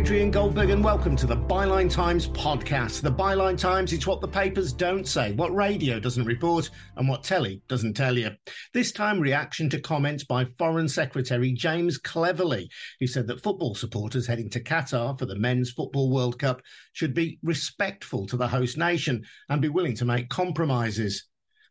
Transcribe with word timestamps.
Adrian 0.00 0.30
Goldberg, 0.30 0.70
and 0.70 0.82
welcome 0.82 1.14
to 1.14 1.26
the 1.26 1.36
Byline 1.36 1.92
Times 1.92 2.26
podcast. 2.28 3.02
The 3.02 3.12
Byline 3.12 3.58
Times 3.58 3.92
is 3.92 4.06
what 4.06 4.22
the 4.22 4.26
papers 4.26 4.72
don't 4.72 5.06
say, 5.06 5.32
what 5.32 5.54
radio 5.54 6.00
doesn't 6.00 6.24
report, 6.24 6.70
and 6.96 7.06
what 7.06 7.22
telly 7.22 7.60
doesn't 7.68 7.92
tell 7.92 8.16
you. 8.16 8.30
This 8.72 8.92
time, 8.92 9.20
reaction 9.20 9.68
to 9.68 9.78
comments 9.78 10.24
by 10.24 10.46
Foreign 10.58 10.88
Secretary 10.88 11.52
James 11.52 11.98
Cleverly, 11.98 12.70
who 12.98 13.06
said 13.06 13.26
that 13.26 13.42
football 13.42 13.74
supporters 13.74 14.26
heading 14.26 14.48
to 14.50 14.64
Qatar 14.64 15.18
for 15.18 15.26
the 15.26 15.38
Men's 15.38 15.70
Football 15.70 16.10
World 16.10 16.38
Cup 16.38 16.62
should 16.94 17.12
be 17.12 17.38
respectful 17.42 18.26
to 18.28 18.38
the 18.38 18.48
host 18.48 18.78
nation 18.78 19.22
and 19.50 19.60
be 19.60 19.68
willing 19.68 19.96
to 19.96 20.06
make 20.06 20.30
compromises. 20.30 21.26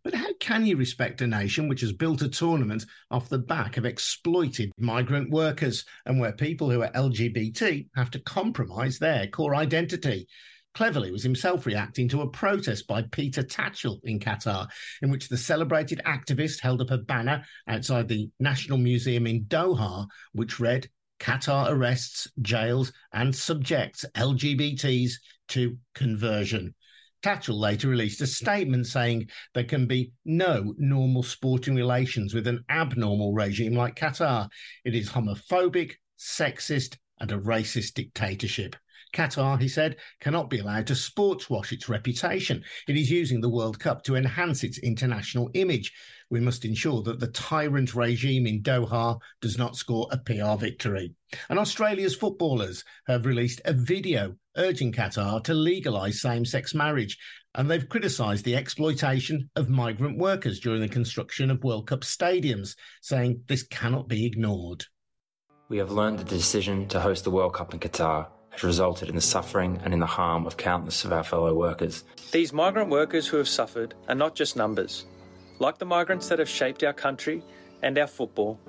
But 0.10 0.18
how 0.18 0.34
can 0.40 0.66
you 0.66 0.76
respect 0.76 1.22
a 1.22 1.28
nation 1.28 1.68
which 1.68 1.82
has 1.82 1.94
built 1.94 2.24
a 2.24 2.30
tournament 2.30 2.84
off 3.12 3.30
the 3.30 3.38
back 3.38 3.78
of 3.78 3.86
exploited 3.86 4.72
migrant 4.80 5.30
workers 5.30 5.86
and 6.08 6.20
where 6.20 6.32
people 6.32 6.72
who 6.72 6.82
are 6.82 6.92
LGBT 6.94 7.88
have 7.96 8.10
to 8.10 8.20
compromise 8.22 8.98
their 8.98 9.28
core 9.28 9.54
identity? 9.54 10.28
Cleverly 10.74 11.12
was 11.12 11.22
himself 11.22 11.68
reacting 11.68 12.10
to 12.10 12.22
a 12.22 12.28
protest 12.32 12.88
by 12.88 13.04
Peter 13.04 13.44
Tatchell 13.44 14.00
in 14.04 14.20
Qatar, 14.20 14.68
in 15.04 15.12
which 15.12 15.30
the 15.30 15.38
celebrated 15.38 16.02
activist 16.08 16.60
held 16.60 16.82
up 16.82 16.90
a 16.90 16.98
banner 16.98 17.46
outside 17.68 18.08
the 18.08 18.32
National 18.40 18.80
Museum 18.80 19.28
in 19.28 19.46
Doha, 19.46 20.08
which 20.32 20.60
read, 20.60 20.90
Qatar 21.20 21.70
arrests, 21.70 22.28
jails, 22.42 22.92
and 23.14 23.36
subjects 23.36 24.06
LGBTs 24.16 25.12
to 25.50 25.78
conversion. 25.94 26.74
Tatchell 27.22 27.60
later 27.60 27.90
released 27.90 28.22
a 28.22 28.28
statement 28.28 28.88
saying 28.88 29.30
there 29.54 29.66
can 29.66 29.86
be 29.88 30.12
no 30.26 30.74
normal 30.78 31.24
sporting 31.24 31.76
relations 31.76 32.34
with 32.34 32.48
an 32.48 32.64
abnormal 32.70 33.34
regime 33.34 33.74
like 33.74 33.96
Qatar. 33.96 34.50
It 34.86 34.96
is 34.96 35.10
homophobic, 35.10 35.94
sexist, 36.18 36.98
and 37.20 37.32
a 37.32 37.38
racist 37.38 37.96
dictatorship. 37.96 38.76
Qatar, 39.14 39.60
he 39.60 39.68
said, 39.68 39.98
cannot 40.20 40.50
be 40.50 40.60
allowed 40.60 40.88
to 40.88 40.96
sports 40.96 41.50
wash 41.50 41.72
its 41.72 41.90
reputation. 41.90 42.64
It 42.88 42.96
is 42.96 43.10
using 43.10 43.42
the 43.42 43.50
World 43.50 43.80
Cup 43.80 44.04
to 44.04 44.16
enhance 44.16 44.64
its 44.64 44.78
international 44.78 45.50
image. 45.56 45.92
We 46.30 46.40
must 46.40 46.64
ensure 46.64 47.02
that 47.04 47.20
the 47.20 47.30
tyrant 47.30 47.96
regime 47.96 48.46
in 48.46 48.62
Doha 48.62 49.20
does 49.42 49.58
not 49.58 49.76
score 49.76 50.08
a 50.12 50.18
PR 50.18 50.56
victory. 50.60 51.14
And 51.50 51.58
Australia's 51.58 52.16
footballers 52.16 52.84
have 53.08 53.26
released 53.26 53.62
a 53.66 53.74
video 53.74 54.36
urging 54.60 54.92
Qatar 54.92 55.44
to 55.46 55.54
legalise 55.54 56.22
same 56.22 56.46
sex 56.46 56.76
marriage. 56.76 57.18
And 57.56 57.70
they've 57.70 57.90
criticised 57.90 58.46
the 58.46 58.56
exploitation 58.56 59.50
of 59.56 59.70
migrant 59.70 60.20
workers 60.20 60.60
during 60.60 60.82
the 60.82 60.88
construction 60.88 61.50
of 61.50 61.64
World 61.64 61.88
Cup 61.88 62.02
stadiums, 62.02 62.76
saying 63.02 63.42
this 63.48 63.64
cannot 63.64 64.08
be 64.08 64.26
ignored. 64.26 64.86
We 65.68 65.78
have 65.78 65.92
learned 65.92 66.20
that 66.20 66.28
the 66.28 66.38
decision 66.38 66.88
to 66.90 67.00
host 67.00 67.24
the 67.24 67.32
World 67.32 67.54
Cup 67.54 67.74
in 67.74 67.80
Qatar 67.80 68.28
has 68.52 68.64
resulted 68.64 69.10
in 69.10 69.16
the 69.16 69.22
suffering 69.22 69.80
and 69.84 69.94
in 69.94 70.00
the 70.00 70.06
harm 70.06 70.46
of 70.46 70.58
countless 70.58 71.06
of 71.06 71.14
our 71.14 71.24
fellow 71.24 71.56
workers. 71.56 72.04
These 72.32 72.54
migrant 72.54 72.90
workers 72.90 73.28
who 73.28 73.38
have 73.38 73.48
suffered 73.48 73.96
are 74.08 74.16
not 74.16 74.36
just 74.36 74.56
numbers. 74.56 75.06
Like 75.60 75.78
the 75.78 75.86
migrants 75.86 76.28
that 76.30 76.40
have 76.40 76.50
shaped 76.50 76.84
our 76.84 76.94
country 76.94 77.44
and 77.82 77.98
our 77.98 78.08
football, 78.08 78.60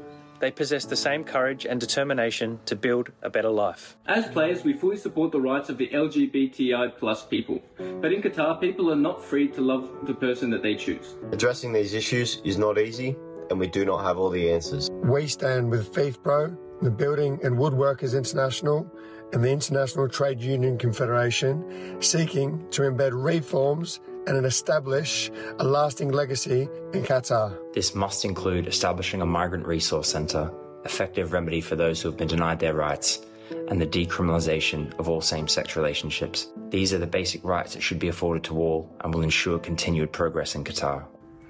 they 0.40 0.50
possess 0.50 0.84
the 0.84 0.96
same 0.96 1.22
courage 1.22 1.64
and 1.66 1.78
determination 1.78 2.58
to 2.66 2.74
build 2.74 3.10
a 3.22 3.30
better 3.30 3.50
life. 3.50 3.96
As 4.06 4.26
players, 4.28 4.64
we 4.64 4.72
fully 4.72 4.96
support 4.96 5.32
the 5.32 5.40
rights 5.40 5.68
of 5.68 5.78
the 5.78 5.88
LGBTI 5.88 6.98
plus 6.98 7.24
people. 7.24 7.60
But 7.76 8.12
in 8.12 8.22
Qatar, 8.22 8.60
people 8.60 8.90
are 8.90 8.96
not 8.96 9.22
free 9.22 9.48
to 9.48 9.60
love 9.60 10.06
the 10.06 10.14
person 10.14 10.50
that 10.50 10.62
they 10.62 10.74
choose. 10.74 11.14
Addressing 11.32 11.72
these 11.72 11.94
issues 11.94 12.40
is 12.44 12.58
not 12.58 12.78
easy, 12.78 13.16
and 13.50 13.58
we 13.58 13.66
do 13.66 13.84
not 13.84 14.02
have 14.02 14.18
all 14.18 14.30
the 14.30 14.50
answers. 14.50 14.90
We 14.90 15.26
stand 15.26 15.70
with 15.70 15.92
FIFPro, 15.92 16.56
the 16.82 16.90
Building 16.90 17.38
and 17.44 17.56
Woodworkers 17.56 18.16
International, 18.16 18.90
and 19.32 19.44
the 19.44 19.50
International 19.50 20.08
Trade 20.08 20.40
Union 20.40 20.76
Confederation, 20.78 22.00
seeking 22.00 22.66
to 22.70 22.82
embed 22.82 23.10
reforms 23.12 24.00
and 24.26 24.44
establish 24.44 25.30
a 25.58 25.64
lasting 25.64 26.10
legacy 26.10 26.68
in 26.92 27.02
Qatar. 27.02 27.56
This 27.72 27.94
must 27.94 28.24
include 28.24 28.66
establishing 28.66 29.22
a 29.22 29.26
migrant 29.26 29.66
resource 29.66 30.08
centre, 30.08 30.50
effective 30.84 31.32
remedy 31.32 31.60
for 31.60 31.76
those 31.76 32.00
who 32.00 32.08
have 32.08 32.18
been 32.18 32.28
denied 32.28 32.60
their 32.60 32.74
rights, 32.74 33.24
and 33.68 33.80
the 33.80 33.86
decriminalisation 33.86 34.96
of 34.98 35.08
all 35.08 35.20
same 35.20 35.48
sex 35.48 35.76
relationships. 35.76 36.48
These 36.70 36.92
are 36.92 36.98
the 36.98 37.06
basic 37.06 37.44
rights 37.44 37.74
that 37.74 37.82
should 37.82 37.98
be 37.98 38.08
afforded 38.08 38.44
to 38.44 38.58
all 38.58 38.90
and 39.00 39.12
will 39.12 39.22
ensure 39.22 39.58
continued 39.58 40.12
progress 40.12 40.54
in 40.54 40.64
Qatar. 40.64 41.04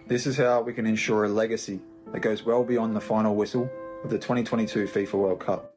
This 0.07 0.27
is 0.27 0.37
how 0.37 0.63
we 0.63 0.73
can 0.73 0.87
ensure 0.87 1.25
a 1.25 1.29
legacy 1.29 1.81
that 2.13 2.21
goes 2.21 2.45
well 2.45 2.65
beyond 2.65 2.97
the 2.97 3.01
final 3.01 3.35
whistle 3.35 3.71
of 4.03 4.11
the 4.11 4.19
2022 4.19 4.87
FIFA 4.87 5.15
World 5.15 5.41
Cup. 5.41 5.77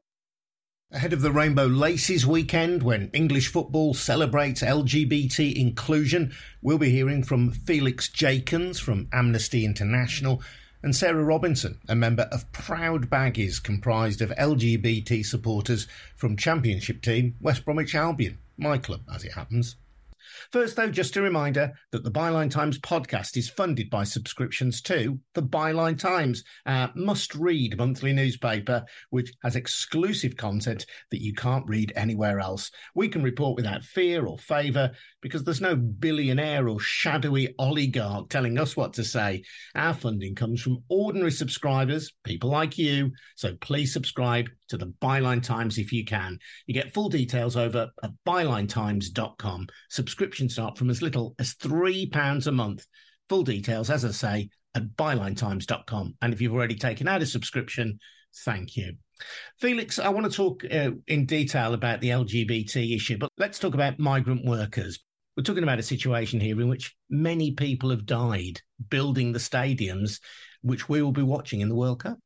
Ahead 0.93 1.11
of 1.11 1.23
the 1.23 1.31
Rainbow 1.31 1.65
Laces 1.65 2.23
weekend, 2.27 2.83
when 2.83 3.09
English 3.13 3.47
football 3.47 3.95
celebrates 3.95 4.61
LGBT 4.61 5.55
inclusion, 5.55 6.35
we'll 6.61 6.77
be 6.77 6.91
hearing 6.91 7.23
from 7.23 7.51
Felix 7.51 8.07
Jakens 8.07 8.79
from 8.79 9.07
Amnesty 9.11 9.65
International 9.65 10.39
and 10.83 10.95
Sarah 10.95 11.23
Robinson, 11.23 11.79
a 11.89 11.95
member 11.95 12.29
of 12.31 12.51
Proud 12.51 13.09
Baggies, 13.09 13.61
comprised 13.61 14.21
of 14.21 14.29
LGBT 14.37 15.25
supporters 15.25 15.87
from 16.15 16.37
Championship 16.37 17.01
team 17.01 17.37
West 17.41 17.65
Bromwich 17.65 17.95
Albion, 17.95 18.37
my 18.55 18.77
club 18.77 19.01
as 19.11 19.23
it 19.23 19.33
happens. 19.33 19.75
First, 20.51 20.75
though, 20.75 20.89
just 20.89 21.17
a 21.17 21.21
reminder 21.21 21.73
that 21.91 22.03
the 22.03 22.11
Byline 22.11 22.51
Times 22.51 22.79
podcast 22.79 23.37
is 23.37 23.49
funded 23.49 23.89
by 23.89 24.03
subscriptions 24.03 24.81
to 24.83 25.19
the 25.33 25.43
Byline 25.43 25.97
Times, 25.97 26.43
must 26.95 27.35
read 27.35 27.77
monthly 27.77 28.13
newspaper, 28.13 28.83
which 29.09 29.31
has 29.43 29.55
exclusive 29.55 30.37
content 30.37 30.85
that 31.11 31.21
you 31.21 31.33
can't 31.33 31.67
read 31.67 31.93
anywhere 31.95 32.39
else. 32.39 32.71
We 32.95 33.07
can 33.07 33.23
report 33.23 33.55
without 33.55 33.83
fear 33.83 34.25
or 34.25 34.37
favour 34.37 34.91
because 35.21 35.43
there's 35.43 35.61
no 35.61 35.75
billionaire 35.75 36.67
or 36.67 36.79
shadowy 36.79 37.55
oligarch 37.57 38.29
telling 38.29 38.57
us 38.57 38.75
what 38.75 38.93
to 38.93 39.03
say. 39.03 39.43
Our 39.75 39.93
funding 39.93 40.35
comes 40.35 40.61
from 40.61 40.83
ordinary 40.89 41.31
subscribers, 41.31 42.13
people 42.23 42.49
like 42.49 42.77
you. 42.77 43.11
So 43.35 43.55
please 43.61 43.93
subscribe 43.93 44.49
to 44.69 44.77
the 44.77 44.93
Byline 45.01 45.43
Times 45.43 45.77
if 45.77 45.91
you 45.91 46.03
can. 46.05 46.39
You 46.65 46.73
get 46.73 46.93
full 46.93 47.09
details 47.09 47.55
over 47.55 47.89
at 48.03 48.11
bylinetimes.com. 48.27 49.67
Subscriptions 50.13 50.53
start 50.53 50.77
from 50.77 50.91
as 50.91 51.01
little 51.01 51.33
as 51.39 51.55
£3 51.55 52.45
a 52.45 52.51
month. 52.51 52.85
Full 53.29 53.41
details, 53.41 53.89
as 53.89 54.05
I 54.05 54.11
say, 54.11 54.49
at 54.75 54.95
bylinetimes.com. 54.95 56.13
And 56.21 56.31
if 56.31 56.39
you've 56.39 56.53
already 56.53 56.75
taken 56.75 57.07
out 57.07 57.23
a 57.23 57.25
subscription, 57.25 57.97
thank 58.45 58.77
you. 58.77 58.93
Felix, 59.59 59.97
I 59.97 60.09
want 60.09 60.31
to 60.31 60.37
talk 60.37 60.63
uh, 60.71 60.91
in 61.07 61.25
detail 61.25 61.73
about 61.73 61.99
the 61.99 62.09
LGBT 62.09 62.95
issue, 62.95 63.17
but 63.17 63.31
let's 63.39 63.57
talk 63.57 63.73
about 63.73 63.97
migrant 63.97 64.45
workers. 64.45 64.99
We're 65.35 65.41
talking 65.41 65.63
about 65.63 65.79
a 65.79 65.83
situation 65.83 66.39
here 66.39 66.61
in 66.61 66.69
which 66.69 66.95
many 67.09 67.53
people 67.53 67.89
have 67.89 68.05
died 68.05 68.61
building 68.91 69.31
the 69.31 69.39
stadiums, 69.39 70.19
which 70.61 70.87
we 70.87 71.01
will 71.01 71.11
be 71.11 71.23
watching 71.23 71.61
in 71.61 71.69
the 71.69 71.75
World 71.75 72.03
Cup. 72.03 72.19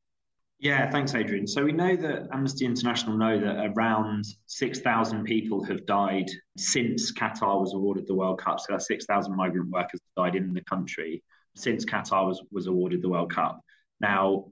Yeah, 0.60 0.90
thanks, 0.90 1.14
Adrian. 1.14 1.46
So 1.46 1.64
we 1.64 1.72
know 1.72 1.96
that 1.96 2.30
Amnesty 2.32 2.66
International 2.66 3.16
know 3.16 3.40
that 3.40 3.72
around 3.76 4.26
6,000 4.48 5.24
people 5.24 5.64
have 5.66 5.86
died 5.86 6.30
since 6.58 7.12
Qatar 7.12 7.62
was 7.62 7.76
awarded 7.76 8.08
the 8.08 8.16
World 8.16 8.40
Cup. 8.40 8.60
So 8.60 8.66
that's 8.72 8.88
6,000 8.88 9.36
migrant 9.36 9.70
workers 9.70 10.02
died 10.16 10.36
in 10.36 10.54
the 10.56 10.62
country 10.62 11.24
since 11.56 11.86
Qatar 11.86 12.28
was, 12.28 12.42
was 12.52 12.66
awarded 12.66 13.04
the 13.04 13.10
World 13.10 13.32
Cup. 13.32 13.62
Now, 14.00 14.46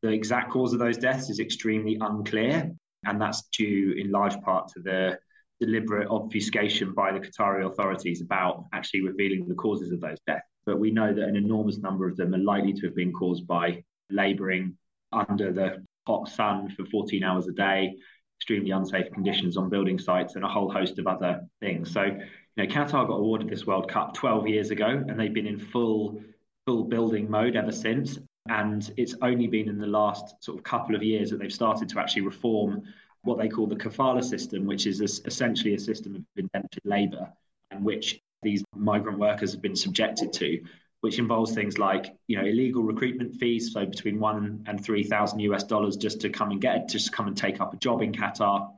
the 0.00 0.10
exact 0.10 0.52
cause 0.52 0.72
of 0.72 0.78
those 0.78 0.96
deaths 0.96 1.28
is 1.28 1.40
extremely 1.40 1.98
unclear, 2.00 2.70
and 3.04 3.20
that's 3.20 3.42
due 3.48 3.94
in 3.98 4.12
large 4.12 4.40
part 4.42 4.68
to 4.74 4.80
the 4.80 5.18
deliberate 5.60 6.08
obfuscation 6.08 6.94
by 6.94 7.10
the 7.10 7.18
Qatari 7.18 7.66
authorities 7.66 8.20
about 8.20 8.66
actually 8.72 9.02
revealing 9.02 9.48
the 9.48 9.56
causes 9.56 9.90
of 9.90 10.00
those 10.00 10.18
deaths. 10.24 10.46
But 10.66 10.78
we 10.78 10.92
know 10.92 11.12
that 11.12 11.28
an 11.28 11.34
enormous 11.34 11.78
number 11.78 12.08
of 12.08 12.16
them 12.16 12.32
are 12.32 12.38
likely 12.38 12.74
to 12.74 12.86
have 12.86 12.94
been 12.94 13.12
caused 13.12 13.44
by 13.44 13.82
labouring 14.08 14.76
under 15.12 15.52
the 15.52 15.84
hot 16.06 16.28
sun 16.28 16.70
for 16.70 16.84
14 16.86 17.22
hours 17.22 17.46
a 17.48 17.52
day, 17.52 17.94
extremely 18.38 18.70
unsafe 18.70 19.10
conditions 19.12 19.56
on 19.56 19.68
building 19.68 19.98
sites, 19.98 20.36
and 20.36 20.44
a 20.44 20.48
whole 20.48 20.70
host 20.70 20.98
of 20.98 21.06
other 21.06 21.40
things. 21.60 21.92
So, 21.92 22.04
you 22.04 22.18
know, 22.56 22.66
Qatar 22.66 23.06
got 23.06 23.16
awarded 23.16 23.48
this 23.48 23.66
World 23.66 23.90
Cup 23.90 24.14
12 24.14 24.48
years 24.48 24.70
ago, 24.70 24.86
and 24.86 25.18
they've 25.18 25.32
been 25.32 25.46
in 25.46 25.58
full 25.58 26.20
full 26.66 26.84
building 26.84 27.30
mode 27.30 27.56
ever 27.56 27.72
since. 27.72 28.18
And 28.50 28.90
it's 28.96 29.14
only 29.22 29.46
been 29.46 29.68
in 29.68 29.78
the 29.78 29.86
last 29.86 30.42
sort 30.42 30.58
of 30.58 30.64
couple 30.64 30.94
of 30.94 31.02
years 31.02 31.30
that 31.30 31.38
they've 31.38 31.52
started 31.52 31.88
to 31.90 31.98
actually 31.98 32.22
reform 32.22 32.82
what 33.22 33.38
they 33.38 33.48
call 33.48 33.66
the 33.66 33.76
kafala 33.76 34.22
system, 34.22 34.66
which 34.66 34.86
is 34.86 35.00
essentially 35.00 35.74
a 35.74 35.78
system 35.78 36.14
of 36.14 36.22
indentured 36.36 36.84
labour, 36.84 37.30
and 37.70 37.84
which 37.84 38.20
these 38.42 38.62
migrant 38.74 39.18
workers 39.18 39.52
have 39.52 39.62
been 39.62 39.76
subjected 39.76 40.32
to, 40.32 40.62
which 41.00 41.18
involves 41.18 41.54
things 41.54 41.78
like 41.78 42.14
you 42.26 42.36
know 42.36 42.44
illegal 42.44 42.82
recruitment 42.82 43.34
fees, 43.36 43.72
so 43.72 43.86
between 43.86 44.18
one 44.18 44.64
and 44.66 44.84
three 44.84 45.04
thousand 45.04 45.40
US 45.40 45.64
dollars 45.64 45.96
just 45.96 46.20
to 46.22 46.28
come 46.30 46.50
and 46.50 46.60
get 46.60 46.88
just 46.88 47.12
come 47.12 47.28
and 47.28 47.36
take 47.36 47.60
up 47.60 47.74
a 47.74 47.76
job 47.76 48.02
in 48.02 48.12
Qatar. 48.12 48.70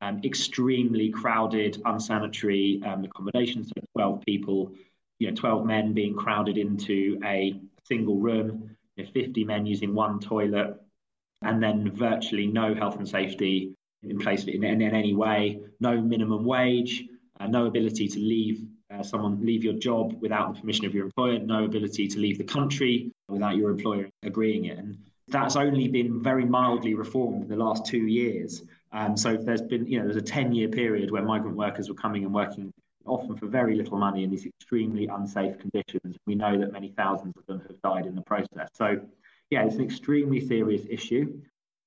Um, 0.00 0.20
extremely 0.22 1.08
crowded, 1.08 1.80
unsanitary 1.84 2.82
um, 2.84 3.04
accommodations. 3.04 3.68
So 3.68 3.82
twelve 3.96 4.22
people, 4.26 4.72
you 5.18 5.28
know, 5.28 5.34
twelve 5.34 5.64
men 5.64 5.94
being 5.94 6.14
crowded 6.14 6.58
into 6.58 7.18
a 7.24 7.58
single 7.84 8.18
room. 8.18 8.76
You 8.96 9.04
know, 9.04 9.10
Fifty 9.10 9.44
men 9.44 9.66
using 9.66 9.94
one 9.94 10.20
toilet, 10.20 10.80
and 11.42 11.62
then 11.62 11.90
virtually 11.92 12.46
no 12.46 12.74
health 12.74 12.96
and 12.96 13.08
safety 13.08 13.74
in 14.02 14.18
place 14.18 14.44
in, 14.44 14.62
in, 14.62 14.82
in 14.82 14.94
any 14.94 15.14
way, 15.14 15.60
no 15.80 16.00
minimum 16.00 16.44
wage, 16.44 17.04
uh, 17.40 17.46
no 17.46 17.66
ability 17.66 18.08
to 18.08 18.18
leave 18.18 18.66
uh, 18.94 19.02
someone 19.02 19.44
leave 19.44 19.64
your 19.64 19.74
job 19.74 20.16
without 20.20 20.54
the 20.54 20.60
permission 20.60 20.86
of 20.86 20.94
your 20.94 21.04
employer, 21.04 21.38
no 21.38 21.64
ability 21.64 22.06
to 22.08 22.18
leave 22.18 22.38
the 22.38 22.44
country 22.44 23.10
without 23.28 23.56
your 23.56 23.70
employer 23.70 24.08
agreeing 24.22 24.66
it. 24.66 24.78
And 24.78 24.98
that's 25.28 25.56
only 25.56 25.88
been 25.88 26.22
very 26.22 26.44
mildly 26.44 26.94
reformed 26.94 27.42
in 27.42 27.48
the 27.48 27.56
last 27.56 27.86
two 27.86 28.06
years. 28.06 28.62
Um, 28.92 29.16
so 29.16 29.36
there's 29.36 29.62
been, 29.62 29.86
you 29.86 29.98
know, 29.98 30.04
there's 30.04 30.16
a 30.16 30.22
10 30.22 30.52
year 30.52 30.68
period 30.68 31.10
where 31.10 31.22
migrant 31.22 31.56
workers 31.56 31.88
were 31.88 31.94
coming 31.94 32.24
and 32.24 32.32
working 32.32 32.72
often 33.06 33.36
for 33.36 33.46
very 33.46 33.74
little 33.74 33.98
money 33.98 34.22
in 34.24 34.30
these 34.30 34.46
extremely 34.46 35.06
unsafe 35.06 35.58
conditions. 35.58 36.16
We 36.26 36.34
know 36.34 36.58
that 36.58 36.72
many 36.72 36.92
thousands 36.96 37.34
of 37.36 37.46
them 37.46 37.60
have 37.66 37.80
died 37.82 38.06
in 38.06 38.14
the 38.14 38.22
process. 38.22 38.68
So, 38.74 39.00
yeah, 39.50 39.64
it's 39.64 39.76
an 39.76 39.84
extremely 39.84 40.46
serious 40.46 40.82
issue. 40.88 41.38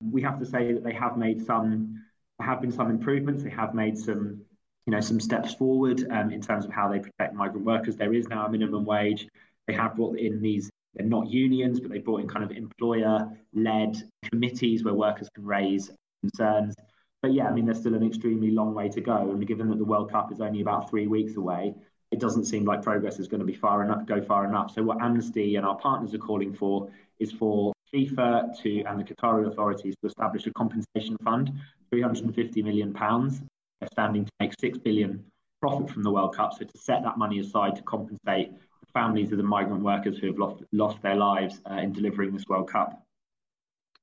We 0.01 0.21
have 0.21 0.39
to 0.39 0.45
say 0.45 0.73
that 0.73 0.83
they 0.83 0.93
have 0.93 1.17
made 1.17 1.43
some, 1.45 2.03
have 2.39 2.61
been 2.61 2.71
some 2.71 2.89
improvements. 2.91 3.43
They 3.43 3.49
have 3.49 3.73
made 3.73 3.97
some, 3.97 4.41
you 4.87 4.91
know, 4.91 5.01
some 5.01 5.19
steps 5.19 5.53
forward 5.53 6.07
um, 6.11 6.31
in 6.31 6.41
terms 6.41 6.63
of 6.63 6.71
how 6.71 6.87
they 6.87 6.99
protect 6.99 7.35
migrant 7.35 7.65
workers. 7.65 7.97
There 7.97 8.13
is 8.13 8.27
now 8.29 8.45
a 8.45 8.49
minimum 8.49 8.85
wage. 8.85 9.27
They 9.67 9.73
have 9.73 9.95
brought 9.95 10.17
in 10.17 10.41
these 10.41 10.69
they're 10.95 11.05
not 11.05 11.29
unions, 11.29 11.79
but 11.79 11.91
they 11.91 11.99
brought 11.99 12.21
in 12.21 12.27
kind 12.27 12.43
of 12.43 12.51
employer 12.51 13.29
led 13.53 14.01
committees 14.23 14.83
where 14.83 14.95
workers 14.95 15.29
can 15.35 15.45
raise 15.45 15.91
concerns. 16.21 16.73
But 17.21 17.33
yeah, 17.33 17.47
I 17.47 17.51
mean, 17.51 17.65
there's 17.65 17.79
still 17.79 17.93
an 17.93 18.03
extremely 18.03 18.49
long 18.49 18.73
way 18.73 18.89
to 18.89 19.01
go. 19.01 19.29
And 19.29 19.45
given 19.45 19.69
that 19.69 19.77
the 19.77 19.85
World 19.85 20.09
Cup 20.09 20.31
is 20.31 20.41
only 20.41 20.61
about 20.61 20.89
three 20.89 21.05
weeks 21.05 21.35
away, 21.35 21.75
it 22.11 22.19
doesn't 22.19 22.45
seem 22.45 22.65
like 22.65 22.81
progress 22.81 23.19
is 23.19 23.27
going 23.27 23.41
to 23.41 23.45
be 23.45 23.53
far 23.53 23.83
enough, 23.83 24.07
go 24.07 24.21
far 24.21 24.45
enough. 24.45 24.73
So 24.73 24.81
what 24.81 25.01
Amnesty 25.01 25.57
and 25.57 25.65
our 25.65 25.75
partners 25.77 26.15
are 26.15 26.19
calling 26.19 26.53
for 26.53 26.89
is 27.19 27.31
for 27.31 27.73
FIFA 27.93 28.59
to 28.63 28.83
and 28.83 28.99
the 28.99 29.03
Qatari 29.03 29.47
authorities 29.47 29.95
to 30.01 30.07
establish 30.07 30.47
a 30.47 30.53
compensation 30.53 31.17
fund, 31.23 31.51
350 31.91 32.63
million 32.63 32.93
pounds. 32.93 33.41
Standing 33.91 34.25
to 34.25 34.31
make 34.39 34.53
six 34.59 34.77
billion 34.77 35.23
profit 35.61 35.89
from 35.89 36.03
the 36.03 36.11
World 36.11 36.35
Cup. 36.35 36.53
So 36.53 36.65
to 36.65 36.77
set 36.77 37.03
that 37.03 37.17
money 37.17 37.39
aside 37.39 37.75
to 37.75 37.81
compensate 37.83 38.51
the 38.51 38.87
families 38.93 39.31
of 39.31 39.37
the 39.37 39.43
migrant 39.43 39.83
workers 39.83 40.17
who 40.17 40.27
have 40.27 40.37
lost 40.37 40.63
lost 40.71 41.01
their 41.01 41.15
lives 41.15 41.61
uh, 41.69 41.75
in 41.75 41.93
delivering 41.93 42.33
this 42.33 42.45
World 42.47 42.69
Cup. 42.69 43.03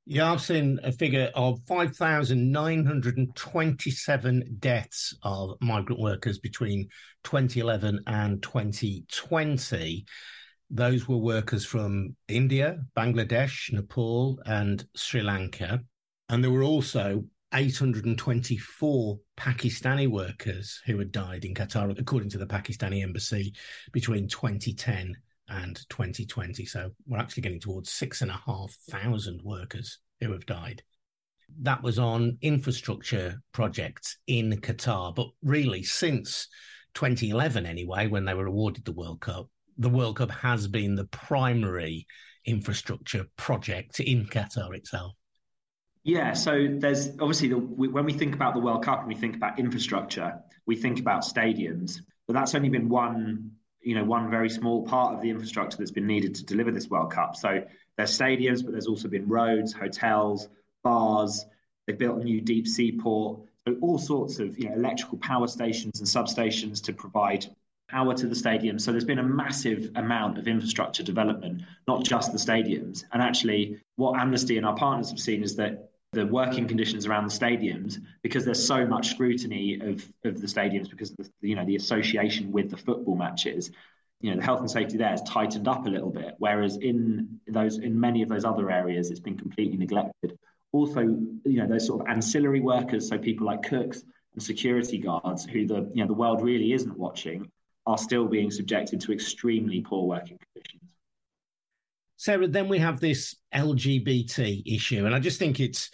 Yeah, 0.07 0.31
I've 0.31 0.43
seen 0.43 0.79
a 0.85 0.93
figure 0.93 1.31
of 1.35 1.61
5,927 1.67 4.57
deaths 4.59 5.17
of 5.23 5.57
migrant 5.63 5.99
workers 5.99 6.39
between 6.39 6.91
2011 7.23 8.01
and 8.07 8.43
2020. 8.43 10.05
Those 10.71 11.09
were 11.09 11.17
workers 11.17 11.65
from 11.65 12.17
India, 12.29 12.77
Bangladesh, 12.95 13.73
Nepal, 13.73 14.39
and 14.45 14.85
Sri 14.95 15.23
Lanka. 15.23 15.81
And 16.29 16.45
there 16.45 16.51
were 16.51 16.63
also 16.63 17.25
824 17.55 19.19
Pakistani 19.37 20.09
workers 20.09 20.81
who 20.87 20.99
had 20.99 21.13
died 21.13 21.45
in 21.45 21.55
Qatar, 21.55 21.97
according 21.99 22.31
to 22.31 22.39
the 22.39 22.47
Pakistani 22.47 23.03
embassy, 23.03 23.55
between 23.93 24.29
2010 24.29 25.15
and 25.49 25.77
2020. 25.89 26.65
So 26.67 26.91
we're 27.07 27.19
actually 27.19 27.43
getting 27.43 27.61
towards 27.61 27.93
six 27.93 28.23
and 28.23 28.31
a 28.31 28.41
half 28.47 28.75
thousand 28.91 29.41
workers 29.43 29.99
who 30.21 30.33
have 30.33 30.47
died. 30.47 30.83
That 31.61 31.83
was 31.83 31.99
on 31.99 32.39
infrastructure 32.43 33.41
projects 33.53 34.19
in 34.27 34.51
Qatar. 34.61 35.15
But 35.15 35.29
really, 35.43 35.83
since 35.83 36.49
2011, 36.95 37.67
anyway, 37.67 38.09
when 38.09 38.25
they 38.25 38.35
were 38.35 38.47
awarded 38.47 38.85
the 38.85 38.93
World 38.93 39.21
Cup, 39.21 39.49
the 39.79 39.89
World 39.91 40.17
Cup 40.17 40.31
has 40.31 40.67
been 40.67 40.95
the 40.95 41.07
primary 41.07 42.07
infrastructure 42.47 43.27
project 43.37 44.01
in 44.01 44.27
Qatar 44.27 44.75
itself. 44.77 45.13
Yeah, 46.05 46.35
so 46.35 46.67
there's 46.71 47.09
obviously 47.19 47.49
the, 47.49 47.57
when 47.57 48.05
we 48.05 48.13
think 48.13 48.35
about 48.35 48.53
the 48.53 48.61
World 48.61 48.85
Cup 48.85 49.01
and 49.01 49.09
we 49.09 49.15
think 49.15 49.37
about 49.37 49.59
infrastructure, 49.59 50.39
we 50.67 50.77
think 50.77 51.01
about 51.01 51.23
stadiums, 51.23 52.01
but 52.27 52.35
that's 52.35 52.55
only 52.55 52.69
been 52.69 52.89
one 52.89 53.53
you 53.81 53.95
know 53.95 54.05
one 54.05 54.31
very 54.31 54.49
small 54.49 54.83
part 54.83 55.15
of 55.15 55.21
the 55.21 55.31
infrastructure 55.31 55.77
that's 55.77 55.91
been 55.91 56.07
needed 56.07 56.35
to 56.37 56.45
deliver 56.45 56.71
this 56.71 56.89
World 56.89 57.13
Cup. 57.13 57.37
So 57.37 57.63
there's 57.97 58.19
stadiums, 58.19 58.63
but 58.63 58.73
there's 58.73 58.87
also 58.87 59.09
been 59.09 59.29
roads, 59.29 59.73
hotels, 59.73 60.49
bars. 60.83 61.45
They've 61.87 61.99
built 61.99 62.21
a 62.21 62.25
new 62.25 62.41
deep 62.41 62.67
sea 62.67 62.99
port. 62.99 63.41
So 63.67 63.77
all 63.81 63.99
sorts 63.99 64.39
of 64.39 64.59
you 64.59 64.69
know, 64.69 64.75
electrical 64.75 65.19
power 65.19 65.47
stations 65.47 66.01
and 66.01 66.09
substations 66.09 66.83
to 66.85 66.93
provide 66.93 67.47
power 67.89 68.15
to 68.15 68.27
the 68.27 68.35
stadium. 68.35 68.79
So 68.79 68.91
there's 68.91 69.05
been 69.05 69.19
a 69.19 69.23
massive 69.23 69.91
amount 69.95 70.39
of 70.39 70.49
infrastructure 70.49 71.03
development, 71.03 71.63
not 71.87 72.05
just 72.05 72.33
the 72.33 72.39
stadiums. 72.39 73.05
And 73.13 73.23
actually, 73.23 73.81
what 73.97 74.19
Amnesty 74.19 74.57
and 74.57 74.67
our 74.67 74.77
partners 74.77 75.11
have 75.11 75.19
seen 75.19 75.43
is 75.43 75.57
that 75.57 75.91
the 76.15 76.27
working 76.27 76.67
conditions 76.67 77.07
around 77.07 77.25
the 77.29 77.35
stadiums, 77.35 77.99
because 78.23 78.45
there's 78.45 78.65
so 78.65 78.87
much 78.87 79.11
scrutiny 79.11 79.79
of, 79.81 80.09
of 80.25 80.41
the 80.41 80.47
stadiums 80.47 80.89
because 80.89 81.11
of 81.11 81.17
the, 81.19 81.49
you 81.49 81.55
know 81.55 81.65
the 81.65 81.77
association 81.77 82.53
with 82.53 82.71
the 82.71 82.77
football 82.77 83.17
matches, 83.17 83.71
you 84.21 84.31
know 84.31 84.37
the 84.37 84.43
health 84.43 84.61
and 84.61 84.71
safety 84.71 84.97
there 84.97 85.11
has 85.11 85.23
tightened 85.23 85.69
up 85.69 85.87
a 85.87 85.91
little 85.91 86.11
bit. 86.11 86.35
Whereas 86.39 86.77
in 86.77 87.41
those 87.47 87.79
in 87.79 87.99
many 87.99 88.23
of 88.23 88.29
those 88.29 88.45
other 88.45 88.71
areas, 88.71 89.11
it's 89.11 89.21
been 89.21 89.37
completely 89.37 89.77
neglected. 89.77 90.39
Also, 90.73 91.01
you 91.01 91.59
know 91.59 91.67
those 91.67 91.87
sort 91.87 92.01
of 92.01 92.07
ancillary 92.09 92.61
workers, 92.61 93.09
so 93.09 93.19
people 93.19 93.47
like 93.47 93.63
cooks 93.63 94.03
and 94.35 94.43
security 94.43 94.99
guards, 94.99 95.45
who 95.45 95.67
the 95.67 95.91
you 95.95 96.03
know 96.03 96.07
the 96.07 96.15
world 96.15 96.43
really 96.43 96.73
isn't 96.73 96.97
watching, 96.97 97.51
are 97.87 97.99
still 97.99 98.27
being 98.27 98.51
subjected 98.51 99.01
to 99.01 99.13
extremely 99.13 99.81
poor 99.81 100.07
working 100.07 100.39
conditions. 100.39 100.84
Sarah, 102.17 102.47
then 102.47 102.69
we 102.69 102.79
have 102.79 103.01
this 103.01 103.35
LGBT 103.55 104.63
issue, 104.67 105.07
and 105.07 105.15
I 105.15 105.19
just 105.19 105.39
think 105.39 105.61
it's 105.61 105.91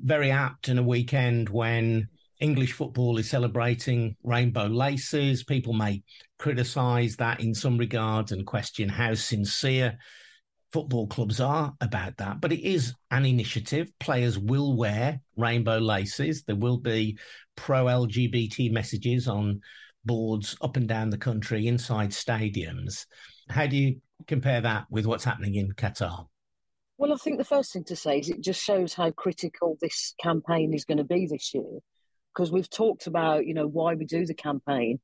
very 0.00 0.30
apt 0.30 0.68
in 0.68 0.78
a 0.78 0.82
weekend 0.82 1.48
when 1.48 2.08
English 2.40 2.72
football 2.72 3.18
is 3.18 3.28
celebrating 3.28 4.16
rainbow 4.22 4.66
laces. 4.66 5.44
People 5.44 5.72
may 5.72 6.02
criticise 6.38 7.16
that 7.16 7.40
in 7.40 7.54
some 7.54 7.76
regards 7.76 8.32
and 8.32 8.46
question 8.46 8.88
how 8.88 9.14
sincere 9.14 9.98
football 10.72 11.06
clubs 11.06 11.40
are 11.40 11.74
about 11.80 12.16
that. 12.18 12.40
But 12.40 12.52
it 12.52 12.66
is 12.66 12.94
an 13.10 13.24
initiative. 13.24 13.90
Players 13.98 14.38
will 14.38 14.76
wear 14.76 15.20
rainbow 15.36 15.78
laces. 15.78 16.44
There 16.44 16.56
will 16.56 16.78
be 16.78 17.18
pro 17.56 17.86
LGBT 17.86 18.70
messages 18.70 19.26
on 19.26 19.60
boards 20.04 20.56
up 20.62 20.76
and 20.76 20.86
down 20.86 21.10
the 21.10 21.18
country 21.18 21.66
inside 21.66 22.10
stadiums. 22.10 23.06
How 23.48 23.66
do 23.66 23.76
you 23.76 24.00
compare 24.26 24.60
that 24.60 24.86
with 24.90 25.06
what's 25.06 25.24
happening 25.24 25.54
in 25.54 25.72
Qatar? 25.72 26.26
Well, 26.96 27.12
I 27.12 27.16
think 27.16 27.38
the 27.38 27.44
first 27.44 27.72
thing 27.72 27.84
to 27.84 27.96
say 27.96 28.18
is 28.18 28.28
it 28.28 28.40
just 28.40 28.62
shows 28.62 28.94
how 28.94 29.10
critical 29.12 29.78
this 29.80 30.14
campaign 30.20 30.74
is 30.74 30.84
going 30.84 30.98
to 30.98 31.04
be 31.04 31.26
this 31.26 31.54
year. 31.54 31.78
Because 32.34 32.50
we've 32.52 32.70
talked 32.70 33.06
about, 33.06 33.46
you 33.46 33.54
know, 33.54 33.66
why 33.66 33.94
we 33.94 34.04
do 34.04 34.26
the 34.26 34.34
campaign. 34.34 35.00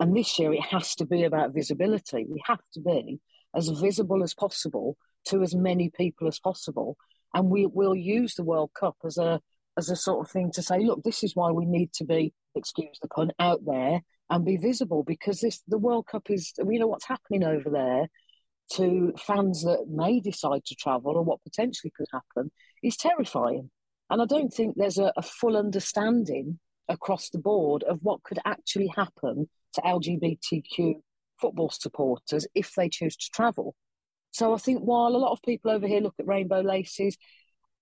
And 0.00 0.16
this 0.16 0.38
year 0.38 0.52
it 0.52 0.62
has 0.62 0.94
to 0.96 1.06
be 1.06 1.24
about 1.24 1.54
visibility. 1.54 2.26
We 2.28 2.42
have 2.46 2.62
to 2.74 2.80
be 2.80 3.20
as 3.54 3.68
visible 3.68 4.22
as 4.22 4.34
possible 4.34 4.96
to 5.26 5.42
as 5.42 5.54
many 5.54 5.90
people 5.90 6.28
as 6.28 6.38
possible. 6.38 6.96
And 7.34 7.50
we 7.50 7.66
will 7.66 7.94
use 7.94 8.34
the 8.34 8.44
World 8.44 8.70
Cup 8.78 8.96
as 9.04 9.18
a 9.18 9.40
as 9.76 9.90
a 9.90 9.96
sort 9.96 10.24
of 10.24 10.30
thing 10.30 10.52
to 10.52 10.62
say, 10.62 10.78
look, 10.78 11.02
this 11.02 11.24
is 11.24 11.34
why 11.34 11.50
we 11.50 11.66
need 11.66 11.92
to 11.94 12.04
be, 12.04 12.32
excuse 12.54 12.96
the 13.02 13.08
pun, 13.08 13.32
out 13.40 13.60
there 13.66 14.00
and 14.30 14.44
be 14.44 14.56
visible 14.56 15.02
because 15.02 15.40
this 15.40 15.62
the 15.68 15.78
World 15.78 16.06
Cup 16.06 16.30
is 16.30 16.52
you 16.58 16.78
know 16.78 16.86
what's 16.86 17.06
happening 17.06 17.44
over 17.44 17.70
there 17.70 18.08
to 18.72 19.12
fans 19.18 19.62
that 19.62 19.86
may 19.88 20.20
decide 20.20 20.64
to 20.66 20.74
travel 20.74 21.16
and 21.18 21.26
what 21.26 21.42
potentially 21.42 21.92
could 21.96 22.06
happen 22.12 22.50
is 22.82 22.96
terrifying. 22.96 23.70
And 24.10 24.20
I 24.22 24.26
don't 24.26 24.52
think 24.52 24.74
there's 24.76 24.98
a, 24.98 25.12
a 25.16 25.22
full 25.22 25.56
understanding 25.56 26.58
across 26.88 27.30
the 27.30 27.38
board 27.38 27.82
of 27.84 28.00
what 28.02 28.22
could 28.22 28.38
actually 28.44 28.88
happen 28.88 29.48
to 29.74 29.80
LGBTQ 29.80 30.94
football 31.40 31.70
supporters 31.70 32.46
if 32.54 32.72
they 32.74 32.88
choose 32.88 33.16
to 33.16 33.30
travel. 33.34 33.74
So 34.30 34.52
I 34.54 34.58
think 34.58 34.80
while 34.80 35.14
a 35.14 35.18
lot 35.18 35.32
of 35.32 35.42
people 35.42 35.70
over 35.70 35.86
here 35.86 36.00
look 36.00 36.14
at 36.18 36.26
rainbow 36.26 36.60
laces, 36.60 37.16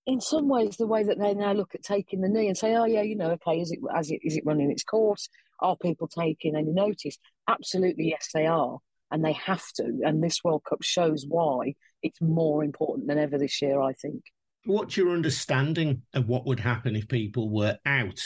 in 0.06 0.20
some 0.20 0.48
ways, 0.48 0.76
the 0.76 0.86
way 0.86 1.04
that 1.04 1.18
they 1.18 1.32
now 1.32 1.52
look 1.52 1.74
at 1.74 1.82
taking 1.82 2.20
the 2.20 2.28
knee 2.28 2.48
and 2.48 2.58
say, 2.58 2.74
"Oh 2.74 2.86
yeah, 2.86 3.02
you 3.02 3.16
know, 3.16 3.30
okay, 3.32 3.60
is 3.60 3.70
it 3.70 3.78
as 3.94 4.10
it 4.10 4.20
is 4.24 4.36
it 4.36 4.44
running 4.44 4.70
its 4.70 4.82
course? 4.82 5.28
Are 5.60 5.76
people 5.76 6.08
taking 6.08 6.56
any 6.56 6.72
notice?" 6.72 7.18
Absolutely, 7.48 8.08
yes, 8.08 8.28
they 8.34 8.46
are 8.46 8.78
and 9.12 9.24
they 9.24 9.34
have 9.34 9.64
to. 9.76 10.00
And 10.04 10.22
this 10.22 10.42
World 10.42 10.62
Cup 10.68 10.82
shows 10.82 11.24
why 11.28 11.74
it's 12.02 12.20
more 12.20 12.64
important 12.64 13.06
than 13.06 13.18
ever 13.18 13.38
this 13.38 13.60
year, 13.62 13.80
I 13.80 13.92
think. 13.92 14.22
What's 14.64 14.96
your 14.96 15.10
understanding 15.10 16.02
of 16.14 16.28
what 16.28 16.46
would 16.46 16.60
happen 16.60 16.96
if 16.96 17.08
people 17.08 17.50
were 17.50 17.78
out 17.84 18.20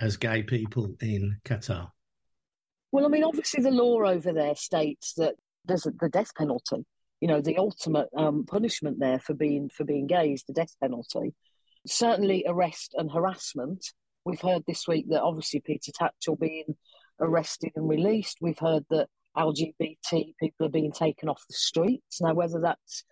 as 0.00 0.16
gay 0.16 0.42
people 0.42 0.96
in 1.00 1.36
Qatar? 1.44 1.88
Well, 2.90 3.06
I 3.06 3.08
mean, 3.08 3.24
obviously, 3.24 3.62
the 3.62 3.70
law 3.70 4.02
over 4.04 4.32
there 4.32 4.56
states 4.56 5.14
that 5.16 5.34
there's 5.64 5.84
the 5.84 6.08
death 6.08 6.34
penalty. 6.34 6.84
You 7.20 7.28
know, 7.28 7.40
the 7.40 7.56
ultimate 7.56 8.08
um, 8.16 8.44
punishment 8.44 8.98
there 8.98 9.18
for 9.18 9.34
being 9.34 9.70
for 9.70 9.84
being 9.84 10.06
gay 10.06 10.32
is 10.32 10.44
the 10.44 10.52
death 10.52 10.74
penalty. 10.80 11.34
Certainly, 11.86 12.44
arrest 12.46 12.94
and 12.96 13.10
harassment. 13.10 13.84
We've 14.24 14.40
heard 14.40 14.62
this 14.66 14.88
week 14.88 15.06
that 15.10 15.22
obviously 15.22 15.60
Peter 15.60 15.92
Tatchell 15.92 16.38
being 16.38 16.76
arrested 17.20 17.72
and 17.76 17.88
released. 17.88 18.38
We've 18.40 18.58
heard 18.58 18.84
that 18.90 19.08
LGBT 19.36 20.34
people 20.38 20.66
are 20.66 20.70
being 20.70 20.92
taken 20.92 21.28
off 21.28 21.42
the 21.48 21.56
streets. 21.56 22.20
Now, 22.20 22.34
whether 22.34 22.60
that's 22.60 23.04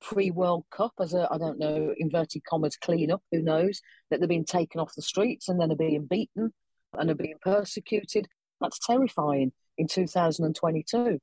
pre 0.00 0.30
World 0.30 0.64
Cup 0.70 0.92
as 1.00 1.14
a, 1.14 1.28
I 1.30 1.38
don't 1.38 1.58
know, 1.58 1.94
inverted 1.96 2.44
commas, 2.44 2.76
clean 2.76 3.10
up, 3.10 3.22
who 3.32 3.42
knows, 3.42 3.80
that 4.10 4.20
they're 4.20 4.28
being 4.28 4.44
taken 4.44 4.80
off 4.80 4.94
the 4.94 5.02
streets 5.02 5.48
and 5.48 5.60
then 5.60 5.72
are 5.72 5.76
being 5.76 6.06
beaten 6.06 6.52
and 6.94 7.10
are 7.10 7.14
being 7.14 7.38
persecuted. 7.42 8.26
That's 8.60 8.78
terrifying 8.84 9.52
in 9.76 9.86
2022. 9.86 11.18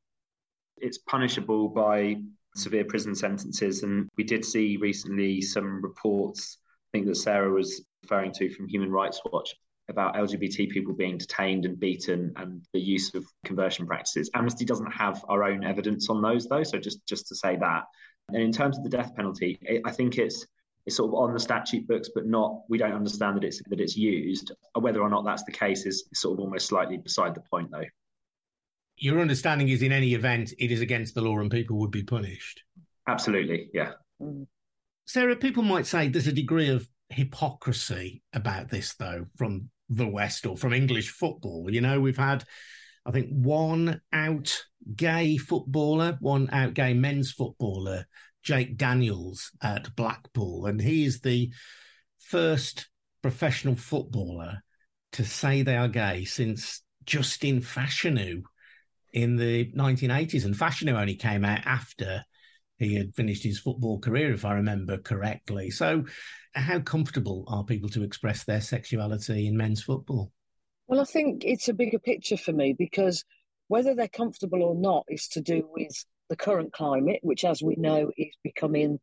It's 0.77 0.97
punishable 0.99 1.69
by 1.69 2.17
severe 2.55 2.85
prison 2.85 3.15
sentences. 3.15 3.83
And 3.83 4.09
we 4.17 4.23
did 4.23 4.45
see 4.45 4.77
recently 4.77 5.41
some 5.41 5.81
reports, 5.81 6.57
I 6.93 6.97
think 6.97 7.07
that 7.07 7.15
Sarah 7.15 7.51
was 7.51 7.83
referring 8.03 8.31
to 8.33 8.49
from 8.49 8.67
Human 8.67 8.91
Rights 8.91 9.21
Watch, 9.31 9.55
about 9.89 10.15
LGBT 10.15 10.69
people 10.69 10.93
being 10.93 11.17
detained 11.17 11.65
and 11.65 11.79
beaten 11.79 12.33
and 12.37 12.65
the 12.73 12.79
use 12.79 13.13
of 13.13 13.25
conversion 13.43 13.85
practices. 13.85 14.29
Amnesty 14.33 14.65
doesn't 14.65 14.91
have 14.91 15.23
our 15.29 15.43
own 15.43 15.63
evidence 15.63 16.09
on 16.09 16.21
those, 16.21 16.47
though. 16.47 16.63
So 16.63 16.79
just, 16.79 17.05
just 17.05 17.27
to 17.27 17.35
say 17.35 17.55
that. 17.57 17.83
And 18.29 18.41
in 18.41 18.51
terms 18.51 18.77
of 18.77 18.83
the 18.83 18.89
death 18.89 19.15
penalty, 19.15 19.59
I 19.85 19.91
think 19.91 20.17
it's 20.17 20.45
it's 20.85 20.97
sort 20.97 21.09
of 21.09 21.15
on 21.15 21.33
the 21.33 21.39
statute 21.39 21.87
books, 21.87 22.09
but 22.13 22.27
not 22.27 22.61
we 22.69 22.77
don't 22.77 22.93
understand 22.93 23.37
that 23.37 23.43
it's 23.43 23.61
that 23.67 23.79
it's 23.79 23.97
used. 23.97 24.51
Whether 24.79 25.01
or 25.01 25.09
not 25.09 25.25
that's 25.25 25.43
the 25.43 25.51
case 25.51 25.85
is 25.85 26.07
sort 26.13 26.33
of 26.33 26.39
almost 26.41 26.67
slightly 26.67 26.97
beside 26.97 27.35
the 27.35 27.41
point, 27.41 27.71
though. 27.71 27.85
Your 28.97 29.19
understanding 29.19 29.69
is, 29.69 29.81
in 29.81 29.91
any 29.91 30.13
event, 30.13 30.53
it 30.57 30.71
is 30.71 30.81
against 30.81 31.15
the 31.15 31.21
law 31.21 31.39
and 31.39 31.51
people 31.51 31.77
would 31.79 31.91
be 31.91 32.03
punished. 32.03 32.63
Absolutely, 33.07 33.69
yeah. 33.73 33.93
Mm. 34.21 34.47
Sarah, 35.05 35.35
people 35.35 35.63
might 35.63 35.85
say 35.85 36.07
there's 36.07 36.27
a 36.27 36.31
degree 36.31 36.69
of 36.69 36.87
hypocrisy 37.09 38.23
about 38.33 38.69
this, 38.69 38.95
though, 38.95 39.25
from 39.35 39.69
the 39.89 40.07
West 40.07 40.45
or 40.45 40.57
from 40.57 40.73
English 40.73 41.09
football. 41.09 41.69
You 41.69 41.81
know, 41.81 41.99
we've 41.99 42.17
had, 42.17 42.43
I 43.05 43.11
think, 43.11 43.29
one 43.29 44.01
out 44.11 44.63
gay 44.95 45.37
footballer, 45.37 46.17
one 46.19 46.49
out 46.51 46.73
gay 46.73 46.93
men's 46.93 47.31
footballer, 47.31 48.05
Jake 48.43 48.77
Daniels 48.77 49.51
at 49.61 49.95
Blackpool, 49.95 50.65
and 50.65 50.79
he 50.79 51.05
is 51.05 51.21
the 51.21 51.51
first 52.19 52.89
professional 53.21 53.75
footballer 53.75 54.63
to 55.13 55.25
say 55.25 55.61
they 55.61 55.77
are 55.77 55.87
gay 55.87 56.25
since 56.25 56.81
Justin 57.05 57.61
Fashanu 57.61 58.43
in 59.13 59.37
the 59.37 59.71
1980s. 59.71 60.45
And 60.45 60.55
Fashanu 60.55 60.99
only 60.99 61.15
came 61.15 61.45
out 61.45 61.65
after 61.65 62.23
he 62.77 62.95
had 62.95 63.15
finished 63.15 63.43
his 63.43 63.59
football 63.59 63.99
career, 63.99 64.33
if 64.33 64.45
I 64.45 64.55
remember 64.55 64.97
correctly. 64.97 65.71
So, 65.71 66.05
how 66.55 66.79
comfortable 66.79 67.43
are 67.47 67.63
people 67.63 67.89
to 67.89 68.03
express 68.03 68.43
their 68.43 68.61
sexuality 68.61 69.47
in 69.47 69.57
men's 69.57 69.83
football? 69.83 70.31
Well, 70.87 71.01
I 71.01 71.05
think 71.05 71.43
it's 71.43 71.67
a 71.67 71.73
bigger 71.73 71.99
picture 71.99 72.37
for 72.37 72.53
me 72.53 72.75
because 72.77 73.23
whether 73.67 73.95
they're 73.95 74.07
comfortable 74.07 74.63
or 74.63 74.75
not 74.75 75.05
is 75.09 75.27
to 75.29 75.41
do 75.41 75.67
with 75.73 76.05
the 76.29 76.35
current 76.35 76.73
climate, 76.73 77.19
which, 77.23 77.43
as 77.43 77.61
we 77.61 77.75
know, 77.75 78.11
is 78.17 78.35
becoming 78.43 78.99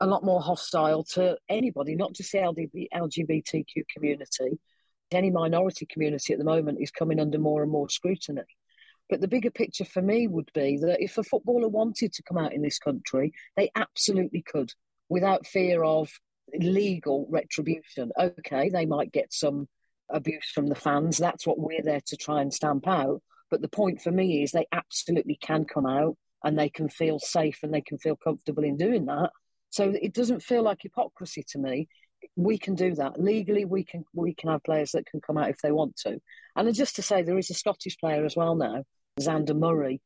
a 0.00 0.06
lot 0.06 0.24
more 0.24 0.40
hostile 0.40 1.04
to 1.04 1.36
anybody, 1.48 1.94
not 1.94 2.12
just 2.12 2.32
the 2.32 2.88
LGBTQ 2.94 3.84
community. 3.94 4.58
Any 5.12 5.30
minority 5.30 5.86
community 5.86 6.32
at 6.32 6.38
the 6.38 6.44
moment 6.44 6.78
is 6.80 6.90
coming 6.90 7.20
under 7.20 7.38
more 7.38 7.62
and 7.62 7.70
more 7.70 7.88
scrutiny. 7.88 8.42
But 9.08 9.20
the 9.20 9.28
bigger 9.28 9.50
picture 9.50 9.84
for 9.84 10.02
me 10.02 10.26
would 10.26 10.50
be 10.52 10.78
that 10.78 11.00
if 11.00 11.16
a 11.16 11.22
footballer 11.22 11.68
wanted 11.68 12.12
to 12.12 12.22
come 12.24 12.38
out 12.38 12.52
in 12.52 12.62
this 12.62 12.78
country, 12.78 13.32
they 13.56 13.70
absolutely 13.76 14.42
could 14.42 14.72
without 15.08 15.46
fear 15.46 15.84
of 15.84 16.10
legal 16.54 17.26
retribution. 17.30 18.12
Okay, 18.18 18.68
they 18.68 18.86
might 18.86 19.12
get 19.12 19.32
some 19.32 19.68
abuse 20.08 20.50
from 20.54 20.68
the 20.68 20.74
fans. 20.74 21.18
That's 21.18 21.46
what 21.46 21.58
we're 21.58 21.82
there 21.82 22.02
to 22.06 22.16
try 22.16 22.40
and 22.40 22.52
stamp 22.52 22.86
out. 22.86 23.22
But 23.50 23.60
the 23.60 23.68
point 23.68 24.02
for 24.02 24.10
me 24.10 24.42
is 24.42 24.52
they 24.52 24.66
absolutely 24.72 25.38
can 25.40 25.64
come 25.64 25.86
out 25.86 26.16
and 26.44 26.58
they 26.58 26.68
can 26.68 26.88
feel 26.88 27.18
safe 27.18 27.58
and 27.62 27.72
they 27.72 27.80
can 27.80 27.98
feel 27.98 28.16
comfortable 28.16 28.64
in 28.64 28.76
doing 28.76 29.06
that. 29.06 29.30
So 29.70 29.94
it 30.00 30.14
doesn't 30.14 30.42
feel 30.42 30.62
like 30.62 30.78
hypocrisy 30.82 31.44
to 31.50 31.58
me. 31.58 31.88
We 32.34 32.58
can 32.58 32.74
do 32.74 32.94
that 32.94 33.20
legally. 33.20 33.64
We 33.64 33.84
can 33.84 34.04
we 34.14 34.34
can 34.34 34.50
have 34.50 34.64
players 34.64 34.92
that 34.92 35.06
can 35.06 35.20
come 35.20 35.38
out 35.38 35.50
if 35.50 35.58
they 35.58 35.72
want 35.72 35.96
to. 35.98 36.20
And 36.54 36.74
just 36.74 36.96
to 36.96 37.02
say, 37.02 37.22
there 37.22 37.38
is 37.38 37.50
a 37.50 37.54
Scottish 37.54 37.98
player 37.98 38.24
as 38.24 38.36
well 38.36 38.54
now, 38.54 38.84
Zander 39.20 39.56
Murray. 39.56 40.00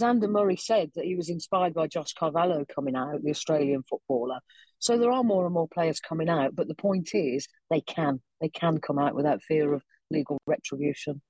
Zander 0.00 0.28
Murray 0.28 0.56
said 0.56 0.90
that 0.94 1.04
he 1.04 1.14
was 1.14 1.30
inspired 1.30 1.72
by 1.72 1.86
Josh 1.86 2.12
Cavallo 2.12 2.64
coming 2.74 2.94
out, 2.94 3.22
the 3.22 3.30
Australian 3.30 3.82
footballer. 3.88 4.40
So 4.78 4.98
there 4.98 5.10
are 5.10 5.24
more 5.24 5.46
and 5.46 5.54
more 5.54 5.68
players 5.68 6.00
coming 6.00 6.28
out, 6.28 6.54
but 6.54 6.68
the 6.68 6.74
point 6.74 7.10
is 7.14 7.48
they 7.70 7.80
can 7.80 8.20
they 8.40 8.50
can 8.50 8.78
come 8.78 8.98
out 8.98 9.14
without 9.14 9.42
fear 9.42 9.72
of 9.72 9.82
legal 10.10 10.38
retribution. 10.46 11.22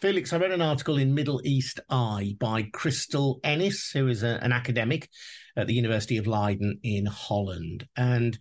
Felix, 0.00 0.32
I 0.32 0.38
read 0.38 0.50
an 0.50 0.62
article 0.62 0.96
in 0.98 1.14
Middle 1.14 1.40
East 1.44 1.80
Eye 1.88 2.36
by 2.40 2.62
Crystal 2.72 3.38
Ennis, 3.44 3.90
who 3.90 4.08
is 4.08 4.22
a, 4.22 4.38
an 4.42 4.52
academic 4.52 5.08
at 5.56 5.66
the 5.66 5.74
University 5.74 6.16
of 6.16 6.26
Leiden 6.26 6.80
in 6.82 7.06
Holland. 7.06 7.86
And 7.96 8.38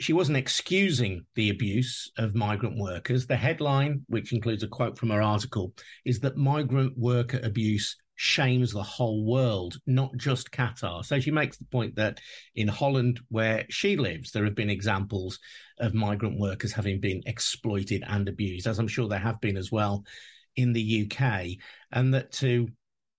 she 0.00 0.12
wasn't 0.12 0.36
excusing 0.36 1.24
the 1.36 1.50
abuse 1.50 2.10
of 2.18 2.34
migrant 2.34 2.76
workers. 2.78 3.26
The 3.26 3.36
headline, 3.36 4.04
which 4.08 4.32
includes 4.32 4.62
a 4.62 4.68
quote 4.68 4.98
from 4.98 5.10
her 5.10 5.22
article, 5.22 5.72
is 6.04 6.20
that 6.20 6.36
migrant 6.36 6.98
worker 6.98 7.40
abuse 7.42 7.96
shames 8.16 8.72
the 8.72 8.82
whole 8.82 9.24
world, 9.24 9.78
not 9.86 10.16
just 10.16 10.50
Qatar. 10.50 11.04
So 11.04 11.18
she 11.20 11.30
makes 11.30 11.56
the 11.56 11.64
point 11.66 11.96
that 11.96 12.20
in 12.54 12.68
Holland, 12.68 13.20
where 13.28 13.66
she 13.70 13.96
lives, 13.96 14.30
there 14.30 14.44
have 14.44 14.54
been 14.54 14.70
examples 14.70 15.38
of 15.78 15.94
migrant 15.94 16.38
workers 16.38 16.72
having 16.72 17.00
been 17.00 17.22
exploited 17.26 18.04
and 18.06 18.28
abused, 18.28 18.66
as 18.66 18.78
I'm 18.78 18.88
sure 18.88 19.08
there 19.08 19.18
have 19.18 19.40
been 19.40 19.56
as 19.56 19.72
well 19.72 20.04
in 20.56 20.72
the 20.72 21.10
UK, 21.10 21.58
and 21.92 22.14
that 22.14 22.32
to, 22.32 22.68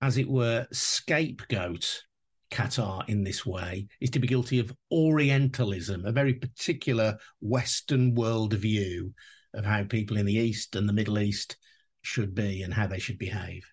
as 0.01 0.17
it 0.17 0.29
were, 0.29 0.65
scapegoat 0.71 2.03
Qatar 2.51 3.07
in 3.09 3.23
this 3.23 3.45
way 3.45 3.87
is 3.99 4.11
to 4.11 4.19
be 4.19 4.27
guilty 4.27 4.59
of 4.59 4.73
Orientalism, 4.91 6.05
a 6.05 6.11
very 6.11 6.33
particular 6.33 7.17
Western 7.41 8.13
world 8.15 8.53
view 8.53 9.13
of 9.53 9.65
how 9.65 9.83
people 9.83 10.15
in 10.17 10.25
the 10.25 10.35
East 10.35 10.75
and 10.75 10.87
the 10.87 10.93
Middle 10.93 11.19
East 11.19 11.57
should 12.01 12.33
be 12.33 12.61
and 12.61 12.73
how 12.73 12.87
they 12.87 12.99
should 12.99 13.17
behave. 13.17 13.65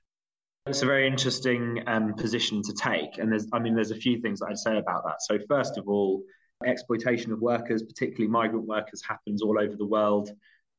It's 0.66 0.82
a 0.82 0.86
very 0.86 1.08
interesting 1.08 1.82
um, 1.88 2.14
position 2.14 2.62
to 2.62 2.72
take, 2.72 3.18
and 3.18 3.32
there's, 3.32 3.48
I 3.52 3.58
mean, 3.58 3.74
there's 3.74 3.90
a 3.90 3.96
few 3.96 4.20
things 4.20 4.38
that 4.38 4.46
I'd 4.46 4.58
say 4.58 4.78
about 4.78 5.02
that. 5.04 5.20
So, 5.20 5.36
first 5.48 5.76
of 5.76 5.88
all, 5.88 6.22
exploitation 6.64 7.32
of 7.32 7.40
workers, 7.40 7.82
particularly 7.82 8.28
migrant 8.28 8.68
workers, 8.68 9.02
happens 9.02 9.42
all 9.42 9.58
over 9.58 9.74
the 9.74 9.84
world. 9.84 10.30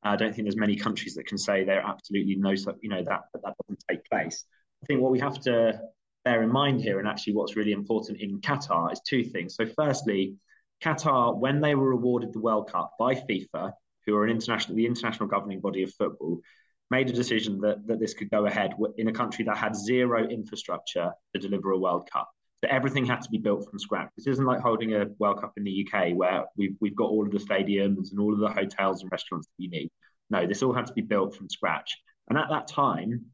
I 0.01 0.15
don't 0.15 0.33
think 0.33 0.45
there's 0.45 0.55
many 0.55 0.77
countries 0.77 1.15
that 1.15 1.27
can 1.27 1.37
say 1.37 1.65
there 1.65 1.81
absolutely 1.85 2.35
no, 2.35 2.51
you 2.81 2.89
know, 2.89 3.03
that 3.03 3.23
that 3.33 3.55
doesn't 3.61 3.83
take 3.89 4.05
place. 4.09 4.45
I 4.83 4.85
think 4.85 5.01
what 5.01 5.11
we 5.11 5.19
have 5.19 5.39
to 5.41 5.81
bear 6.23 6.43
in 6.43 6.49
mind 6.49 6.79
here, 6.79 6.99
and 6.99 7.07
actually 7.07 7.33
what's 7.33 7.57
really 7.57 7.73
important 7.73 8.21
in 8.21 8.39
Qatar, 8.39 8.93
is 8.93 9.01
two 9.05 9.25
things. 9.25 9.55
So, 9.55 9.65
firstly, 9.65 10.37
Qatar, 10.81 11.37
when 11.37 11.59
they 11.59 11.75
were 11.75 11.91
awarded 11.91 12.31
the 12.31 12.39
World 12.39 12.71
Cup 12.71 12.93
by 12.97 13.15
FIFA, 13.15 13.73
who 14.05 14.15
are 14.15 14.23
an 14.23 14.31
international, 14.31 14.77
the 14.77 14.85
international 14.85 15.27
governing 15.27 15.59
body 15.59 15.83
of 15.83 15.93
football, 15.93 16.39
made 16.93 17.09
a 17.09 17.13
decision 17.13 17.59
that, 17.61 17.77
that 17.87 17.99
this 17.99 18.13
could 18.13 18.29
go 18.29 18.45
ahead 18.45 18.71
in 18.97 19.07
a 19.07 19.11
country 19.11 19.43
that 19.45 19.57
had 19.57 19.75
zero 19.75 20.27
infrastructure 20.27 21.11
to 21.33 21.39
deliver 21.39 21.71
a 21.71 21.79
World 21.79 22.07
Cup. 22.13 22.29
So 22.63 22.69
everything 22.69 23.03
had 23.03 23.21
to 23.21 23.29
be 23.31 23.39
built 23.39 23.67
from 23.67 23.79
scratch. 23.79 24.09
This 24.15 24.27
isn't 24.27 24.45
like 24.45 24.61
holding 24.61 24.93
a 24.93 25.07
World 25.17 25.41
Cup 25.41 25.53
in 25.57 25.63
the 25.63 25.75
UK 25.83 26.15
where 26.15 26.45
we've, 26.55 26.75
we've 26.79 26.95
got 26.95 27.09
all 27.09 27.25
of 27.25 27.31
the 27.31 27.39
stadiums 27.39 28.11
and 28.11 28.19
all 28.19 28.31
of 28.31 28.39
the 28.39 28.47
hotels 28.47 29.01
and 29.01 29.11
restaurants 29.11 29.47
that 29.47 29.63
you 29.63 29.71
need. 29.71 29.89
No, 30.29 30.45
this 30.45 30.61
all 30.61 30.71
had 30.71 30.85
to 30.85 30.93
be 30.93 31.01
built 31.01 31.35
from 31.35 31.49
scratch. 31.49 31.97
And 32.29 32.37
at 32.37 32.49
that 32.51 32.67
time, 32.67 33.25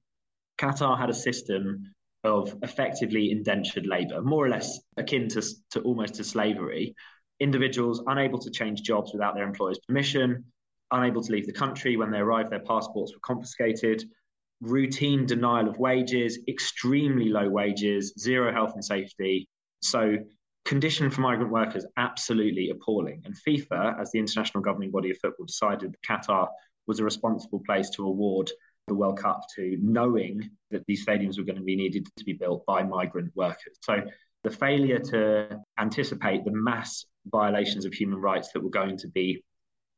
Qatar 0.57 0.97
had 0.97 1.09
a 1.09 1.13
system 1.13 1.83
of 2.23 2.55
effectively 2.63 3.29
indentured 3.29 3.85
labour, 3.85 4.21
more 4.21 4.45
or 4.45 4.49
less 4.49 4.79
akin 4.95 5.27
to, 5.29 5.41
to 5.71 5.81
almost 5.81 6.15
to 6.15 6.23
slavery. 6.23 6.95
Individuals 7.41 8.01
unable 8.07 8.39
to 8.39 8.51
change 8.51 8.83
jobs 8.83 9.11
without 9.13 9.35
their 9.35 9.47
employer's 9.47 9.79
permission, 9.85 10.45
unable 10.91 11.21
to 11.21 11.31
leave 11.31 11.45
the 11.45 11.53
country. 11.53 11.97
When 11.97 12.11
they 12.11 12.19
arrived, 12.19 12.51
their 12.51 12.59
passports 12.59 13.13
were 13.13 13.19
confiscated 13.21 14.03
routine 14.61 15.25
denial 15.25 15.69
of 15.69 15.77
wages, 15.77 16.39
extremely 16.47 17.29
low 17.29 17.49
wages, 17.49 18.13
zero 18.19 18.51
health 18.51 18.73
and 18.73 18.83
safety. 18.83 19.47
So, 19.81 20.17
condition 20.65 21.09
for 21.09 21.21
migrant 21.21 21.51
workers 21.51 21.85
absolutely 21.97 22.69
appalling. 22.69 23.23
And 23.25 23.35
FIFA, 23.47 23.99
as 23.99 24.11
the 24.11 24.19
international 24.19 24.61
governing 24.61 24.91
body 24.91 25.11
of 25.11 25.17
football, 25.17 25.45
decided 25.45 25.93
that 25.93 26.01
Qatar 26.01 26.47
was 26.87 26.99
a 26.99 27.03
responsible 27.03 27.61
place 27.65 27.89
to 27.91 28.05
award 28.05 28.51
the 28.87 28.93
World 28.93 29.19
Cup 29.19 29.41
to, 29.55 29.77
knowing 29.81 30.49
that 30.71 30.83
these 30.87 31.05
stadiums 31.05 31.37
were 31.37 31.45
going 31.45 31.55
to 31.55 31.63
be 31.63 31.75
needed 31.75 32.07
to 32.17 32.25
be 32.25 32.33
built 32.33 32.65
by 32.65 32.83
migrant 32.83 33.31
workers. 33.35 33.77
So, 33.81 34.01
the 34.43 34.51
failure 34.51 34.99
to 34.99 35.59
anticipate 35.77 36.45
the 36.45 36.51
mass 36.51 37.05
violations 37.25 37.85
of 37.85 37.93
human 37.93 38.19
rights 38.19 38.51
that 38.53 38.63
were 38.63 38.69
going 38.69 38.97
to 38.97 39.07
be, 39.09 39.43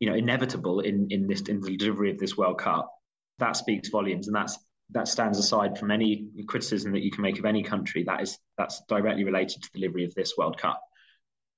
you 0.02 0.10
know, 0.10 0.16
inevitable 0.16 0.82
in 0.82 1.08
in 1.12 1.28
this 1.28 1.42
in 1.42 1.62
the 1.62 1.78
delivery 1.78 2.12
of 2.12 2.18
this 2.18 2.36
World 2.36 2.58
Cup 2.58 2.92
that 3.38 3.56
speaks 3.56 3.90
volumes, 3.90 4.28
and 4.28 4.36
that's 4.36 4.58
that 4.90 5.08
stands 5.08 5.38
aside 5.38 5.78
from 5.78 5.92
any 5.92 6.28
criticism 6.48 6.92
that 6.92 7.04
you 7.04 7.12
can 7.12 7.22
make 7.22 7.40
of 7.40 7.46
any 7.46 7.64
country. 7.64 8.04
That 8.04 8.22
is 8.22 8.38
that's 8.58 8.82
directly 8.90 9.24
related 9.24 9.62
to 9.62 9.70
the 9.72 9.80
delivery 9.80 10.04
of 10.04 10.14
this 10.16 10.34
World 10.38 10.58
Cup. 10.58 10.82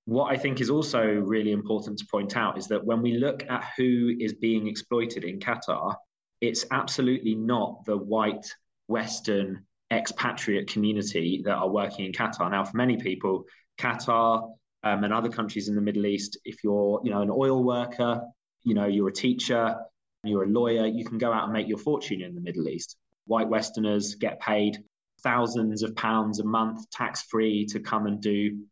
What 0.05 0.29
I 0.29 0.37
think 0.37 0.59
is 0.59 0.69
also 0.69 1.05
really 1.05 1.53
important 1.53 1.97
to 1.99 2.05
point 2.11 2.35
out 2.35 2.57
is 2.57 2.67
that 2.67 2.83
when 2.83 3.01
we 3.01 3.13
look 3.13 3.43
at 3.49 3.63
who 3.77 4.13
is 4.19 4.33
being 4.33 4.67
exploited 4.67 5.23
in 5.23 5.39
Qatar, 5.39 5.95
it's 6.41 6.65
absolutely 6.71 7.35
not 7.35 7.85
the 7.85 7.97
white 7.97 8.45
Western 8.87 9.65
expatriate 9.89 10.67
community 10.67 11.41
that 11.45 11.55
are 11.55 11.69
working 11.69 12.05
in 12.05 12.11
Qatar. 12.11 12.51
Now, 12.51 12.65
for 12.65 12.75
many 12.75 12.97
people, 12.97 13.45
Qatar 13.77 14.51
um, 14.83 15.03
and 15.03 15.13
other 15.13 15.29
countries 15.29 15.67
in 15.67 15.75
the 15.75 15.81
Middle 15.81 16.05
East, 16.05 16.37
if 16.45 16.63
you're, 16.63 17.01
you 17.03 17.11
know, 17.11 17.21
an 17.21 17.31
oil 17.31 17.63
worker, 17.63 18.21
you 18.63 18.73
know, 18.73 18.85
you're 18.85 19.09
a 19.09 19.13
teacher, 19.13 19.75
you're 20.23 20.43
a 20.43 20.47
lawyer, 20.47 20.85
you 20.85 21.05
can 21.05 21.17
go 21.17 21.31
out 21.31 21.45
and 21.45 21.53
make 21.53 21.67
your 21.67 21.77
fortune 21.77 22.21
in 22.21 22.35
the 22.35 22.41
Middle 22.41 22.67
East. 22.67 22.97
White 23.25 23.47
Westerners 23.47 24.15
get 24.15 24.39
paid 24.39 24.77
thousands 25.21 25.83
of 25.83 25.95
pounds 25.95 26.39
a 26.39 26.43
month, 26.43 26.89
tax 26.89 27.23
free, 27.23 27.65
to 27.67 27.79
come 27.79 28.07
and 28.07 28.21
do 28.21 28.65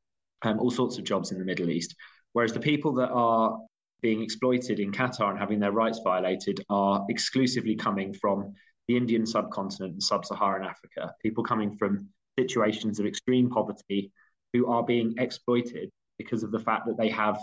um, 0.44 0.60
all 0.60 0.72
sorts 0.72 0.98
of 0.98 1.04
jobs 1.04 1.32
in 1.32 1.40
the 1.40 1.46
Middle 1.46 1.70
East. 1.70 1.96
Whereas 2.34 2.54
the 2.54 2.60
people 2.60 2.94
that 2.96 3.10
are 3.10 3.58
being 4.02 4.22
exploited 4.22 4.80
in 4.80 4.92
Qatar 4.92 5.30
and 5.30 5.40
having 5.40 5.60
their 5.60 5.72
rights 5.72 6.00
violated 6.04 6.64
are 6.70 7.06
exclusively 7.10 7.76
coming 7.76 8.14
from 8.14 8.54
the 8.88 8.98
Indian 8.98 9.26
subcontinent 9.26 9.94
and 9.94 10.04
sub 10.04 10.26
Saharan 10.26 10.66
Africa, 10.66 11.14
people 11.22 11.44
coming 11.44 11.76
from 11.78 12.10
situations 12.38 13.00
of 13.00 13.06
extreme 13.06 13.50
poverty 13.50 14.12
who 14.54 14.68
are 14.68 14.84
being 14.84 15.14
exploited 15.18 15.92
because 16.24 16.44
of 16.44 16.52
the 16.52 16.60
fact 16.60 16.86
that 16.88 16.98
they 16.98 17.10
have 17.10 17.38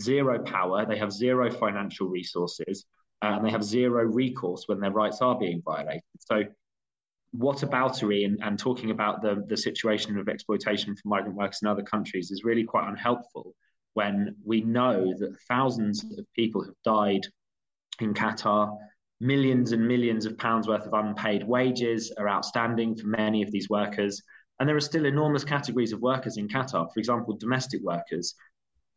zero 0.00 0.42
power, 0.42 0.84
they 0.86 0.98
have 0.98 1.12
zero 1.12 1.50
financial 1.50 2.08
resources, 2.08 2.84
uh, 3.22 3.32
and 3.36 3.44
they 3.44 3.50
have 3.50 3.64
zero 3.64 4.04
recourse 4.04 4.64
when 4.66 4.80
their 4.80 4.90
rights 4.90 5.20
are 5.20 5.38
being 5.38 5.62
violated. 5.64 6.02
So, 6.18 6.44
what 7.32 7.58
aboutery 7.58 8.24
and, 8.24 8.38
and 8.42 8.58
talking 8.58 8.90
about 8.90 9.20
the, 9.20 9.44
the 9.48 9.56
situation 9.56 10.18
of 10.18 10.28
exploitation 10.28 10.94
for 10.94 11.08
migrant 11.08 11.36
workers 11.36 11.58
in 11.62 11.68
other 11.68 11.82
countries 11.82 12.30
is 12.30 12.44
really 12.44 12.64
quite 12.64 12.88
unhelpful 12.88 13.54
when 13.94 14.36
we 14.44 14.60
know 14.60 15.14
that 15.18 15.36
thousands 15.48 16.04
of 16.18 16.26
people 16.34 16.62
have 16.64 16.74
died 16.84 17.26
in 18.00 18.14
Qatar. 18.14 18.76
Millions 19.20 19.72
and 19.72 19.88
millions 19.88 20.26
of 20.26 20.36
pounds 20.36 20.68
worth 20.68 20.86
of 20.86 20.92
unpaid 20.92 21.42
wages 21.42 22.12
are 22.18 22.28
outstanding 22.28 22.94
for 22.94 23.06
many 23.06 23.42
of 23.42 23.50
these 23.50 23.70
workers. 23.70 24.22
And 24.58 24.68
there 24.68 24.76
are 24.76 24.80
still 24.80 25.04
enormous 25.04 25.44
categories 25.44 25.92
of 25.92 26.00
workers 26.00 26.38
in 26.38 26.48
Qatar. 26.48 26.92
For 26.92 26.98
example, 26.98 27.36
domestic 27.36 27.82
workers, 27.82 28.34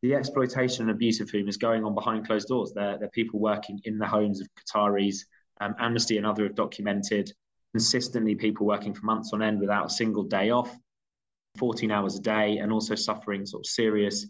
the 0.01 0.15
exploitation 0.15 0.83
and 0.83 0.91
abuse 0.91 1.19
of 1.19 1.29
whom 1.29 1.49
is 1.49 1.57
going 1.57 1.83
on 1.83 1.93
behind 1.93 2.25
closed 2.25 2.47
doors. 2.47 2.71
They're, 2.73 2.97
they're 2.97 3.09
people 3.09 3.39
working 3.39 3.79
in 3.83 3.97
the 3.97 4.07
homes 4.07 4.39
of 4.39 4.47
Qataris. 4.55 5.17
Um, 5.59 5.75
Amnesty 5.77 6.17
and 6.17 6.25
other 6.25 6.43
have 6.43 6.55
documented 6.55 7.31
consistently 7.73 8.35
people 8.35 8.65
working 8.65 8.93
for 8.93 9.05
months 9.05 9.31
on 9.33 9.41
end 9.41 9.59
without 9.59 9.87
a 9.87 9.89
single 9.89 10.23
day 10.23 10.49
off, 10.49 10.73
14 11.57 11.91
hours 11.91 12.17
a 12.17 12.21
day, 12.21 12.57
and 12.57 12.71
also 12.71 12.95
suffering 12.95 13.45
sort 13.45 13.61
of 13.61 13.69
serious 13.69 14.27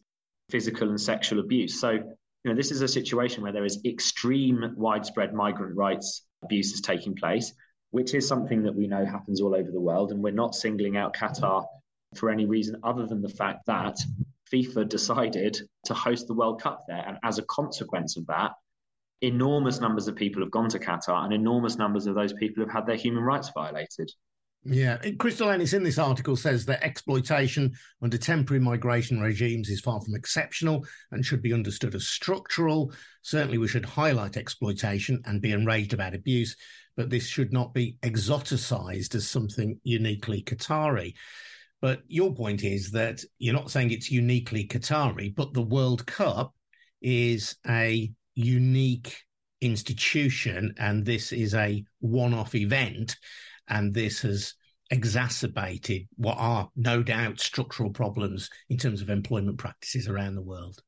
physical 0.50 0.90
and 0.90 1.00
sexual 1.00 1.40
abuse. 1.40 1.80
So, 1.80 1.92
you 1.92 2.04
know, 2.46 2.56
this 2.56 2.72
is 2.72 2.82
a 2.82 2.88
situation 2.88 3.44
where 3.44 3.52
there 3.52 3.66
is 3.66 3.80
extreme 3.86 4.74
widespread 4.76 5.34
migrant 5.34 5.76
rights 5.76 6.24
abuses 6.44 6.82
taking 6.82 7.16
place, 7.16 7.54
which 7.92 8.14
is 8.14 8.28
something 8.28 8.64
that 8.64 8.76
we 8.76 8.88
know 8.88 9.06
happens 9.06 9.42
all 9.42 9.56
over 9.56 9.72
the 9.72 9.80
world. 9.80 10.12
And 10.12 10.24
we're 10.24 10.32
not 10.32 10.56
singling 10.56 10.98
out 10.98 11.16
Qatar 11.16 11.66
for 12.16 12.30
any 12.30 12.46
reason 12.46 12.78
other 12.84 13.06
than 13.06 13.22
the 13.22 13.30
fact 13.30 13.66
that 13.68 13.98
FIFA 14.52 14.90
decided 14.90 15.58
to 15.86 15.94
host 15.94 16.28
the 16.28 16.34
World 16.34 16.62
Cup 16.62 16.84
there. 16.88 17.04
And 17.08 17.18
as 17.24 17.38
a 17.38 17.44
consequence 17.44 18.18
of 18.18 18.26
that, 18.28 18.52
enormous 19.22 19.80
numbers 19.80 20.08
of 20.08 20.16
people 20.16 20.42
have 20.42 20.52
gone 20.52 20.70
to 20.70 20.80
Qatar 20.80 21.24
and 21.26 21.34
enormous 21.34 21.78
numbers 21.78 22.08
of 22.08 22.16
those 22.16 22.34
people 22.34 22.64
have 22.64 22.74
had 22.74 22.86
their 22.86 22.96
human 22.96 23.24
rights 23.24 23.52
violated. 23.54 24.12
Yeah, 24.66 24.98
Crystal 25.18 25.50
Ennis 25.50 25.72
in 25.72 25.84
this 25.84 25.98
article 25.98 26.36
says 26.36 26.66
that 26.66 26.84
exploitation 26.84 27.74
under 28.02 28.18
temporary 28.18 28.60
migration 28.60 29.22
regimes 29.22 29.70
is 29.70 29.80
far 29.80 30.02
from 30.02 30.16
exceptional 30.16 30.86
and 31.12 31.26
should 31.26 31.42
be 31.42 31.54
understood 31.54 31.96
as 31.96 32.08
structural. 32.08 32.92
Certainly, 33.22 33.58
we 33.58 33.70
should 33.70 33.86
highlight 33.86 34.36
exploitation 34.36 35.22
and 35.26 35.42
be 35.42 35.54
enraged 35.54 35.94
about 35.94 36.14
abuse, 36.14 36.58
but 37.00 37.10
this 37.10 37.26
should 37.26 37.54
not 37.54 37.74
be 37.74 37.96
exoticized 38.04 39.16
as 39.16 39.26
something 39.26 39.80
uniquely 39.86 40.44
Qatari. 40.44 41.14
But 41.80 42.02
your 42.10 42.36
point 42.36 42.66
is 42.66 42.92
that 42.92 43.24
you're 43.38 43.54
not 43.54 43.72
saying 43.72 43.92
it's 43.92 44.12
uniquely 44.12 44.68
Qatari, 44.68 45.34
but 45.34 45.54
the 45.54 45.62
World 45.62 46.06
Cup 46.06 46.54
is 47.02 47.56
a 47.66 48.12
unique 48.36 49.18
institution 49.62 50.74
and 50.78 51.06
this 51.06 51.32
is 51.32 51.54
a 51.54 51.86
one 52.02 52.34
off 52.34 52.54
event. 52.54 53.16
And 53.70 53.94
this 53.94 54.24
has 54.24 54.56
exacerbated 54.92 56.06
what 56.18 56.36
are 56.38 56.68
no 56.76 57.02
doubt 57.02 57.40
structural 57.40 57.92
problems 57.92 58.50
in 58.70 58.76
terms 58.76 59.02
of 59.02 59.10
employment 59.10 59.58
practices 59.58 60.10
around 60.10 60.36
the 60.36 60.42
world. 60.42 60.84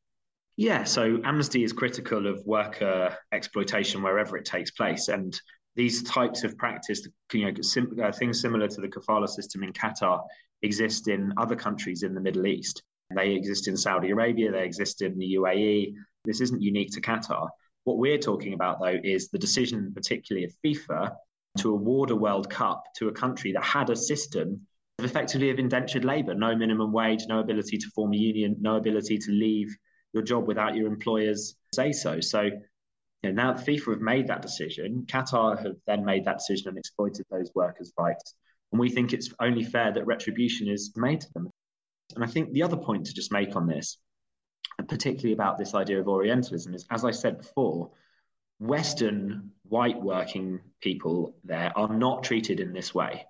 Yeah, 0.58 0.84
so 0.84 1.21
Amnesty 1.24 1.63
is 1.63 1.71
critical 1.71 2.28
of 2.28 2.45
worker 2.45 3.15
exploitation 3.32 4.04
wherever 4.04 4.36
it 4.36 4.43
takes 4.43 4.71
place. 4.71 5.08
And 5.08 5.39
these 5.75 6.03
types 6.03 6.43
of 6.43 6.57
practice, 6.57 7.07
you 7.34 7.45
know, 7.45 7.62
sim- 7.62 7.97
uh, 8.03 8.12
things 8.12 8.41
similar 8.41 8.67
to 8.67 8.81
the 8.81 8.88
kafala 8.88 9.27
system 9.27 9.63
in 9.63 9.71
Qatar, 9.73 10.21
exist 10.62 11.07
in 11.07 11.34
other 11.38 11.55
countries 11.55 12.03
in 12.03 12.13
the 12.13 12.21
Middle 12.21 12.45
East. 12.45 12.84
They 13.15 13.31
exist 13.31 13.67
in 13.67 13.77
Saudi 13.77 14.12
Arabia, 14.12 14.51
they 14.51 14.63
exist 14.63 15.01
in 15.01 15.17
the 15.17 15.36
UAE. 15.36 15.93
This 16.25 16.41
isn't 16.41 16.62
unique 16.62 16.91
to 16.91 17.01
Qatar. 17.01 17.49
What 17.84 17.97
we're 17.97 18.17
talking 18.17 18.53
about, 18.53 18.79
though, 18.79 18.99
is 19.03 19.29
the 19.29 19.39
decision, 19.39 19.91
particularly 19.93 20.45
of 20.45 20.53
FIFA, 20.63 21.15
to 21.57 21.71
award 21.71 22.12
a 22.12 22.15
World 22.15 22.49
Cup 22.49 22.84
to 22.97 23.07
a 23.07 23.12
country 23.12 23.51
that 23.53 23.63
had 23.63 23.89
a 23.89 23.95
system 23.95 24.62
of 24.99 25.05
effectively 25.05 25.49
of 25.49 25.60
indentured 25.60 26.05
labour, 26.05 26.36
no 26.36 26.55
minimum 26.55 26.91
wage, 26.91 27.25
no 27.27 27.39
ability 27.39 27.77
to 27.77 27.89
form 27.95 28.13
a 28.13 28.17
union, 28.17 28.55
no 28.60 28.75
ability 28.75 29.17
to 29.17 29.31
leave 29.31 29.75
your 30.13 30.23
job 30.23 30.47
without 30.47 30.75
your 30.75 30.88
employers 30.88 31.55
say 31.73 31.91
so. 31.91 32.19
So 32.19 32.49
you 33.23 33.31
know, 33.31 33.43
now 33.43 33.53
FIFA 33.53 33.91
have 33.91 34.01
made 34.01 34.27
that 34.27 34.41
decision. 34.41 35.05
Qatar 35.07 35.62
have 35.63 35.75
then 35.86 36.03
made 36.03 36.25
that 36.25 36.39
decision 36.39 36.69
and 36.69 36.77
exploited 36.77 37.25
those 37.29 37.51
workers' 37.53 37.93
rights. 37.97 38.36
And 38.71 38.79
we 38.79 38.89
think 38.89 39.13
it's 39.13 39.34
only 39.39 39.63
fair 39.63 39.91
that 39.91 40.07
retribution 40.07 40.67
is 40.67 40.91
made 40.95 41.21
to 41.21 41.34
them. 41.34 41.49
And 42.15 42.23
I 42.23 42.27
think 42.27 42.51
the 42.51 42.63
other 42.63 42.77
point 42.77 43.05
to 43.05 43.13
just 43.13 43.31
make 43.31 43.55
on 43.55 43.67
this, 43.67 43.97
and 44.77 44.88
particularly 44.88 45.34
about 45.34 45.57
this 45.57 45.75
idea 45.75 45.99
of 45.99 46.07
Orientalism, 46.07 46.73
is 46.73 46.86
as 46.89 47.05
I 47.05 47.12
said 47.12 47.38
before, 47.38 47.91
Western 48.60 49.51
white 49.63 50.01
working 50.01 50.60
people 50.81 51.36
there 51.43 51.71
are 51.75 51.93
not 51.93 52.23
treated 52.23 52.60
in 52.60 52.73
this 52.73 52.93
way. 52.93 53.25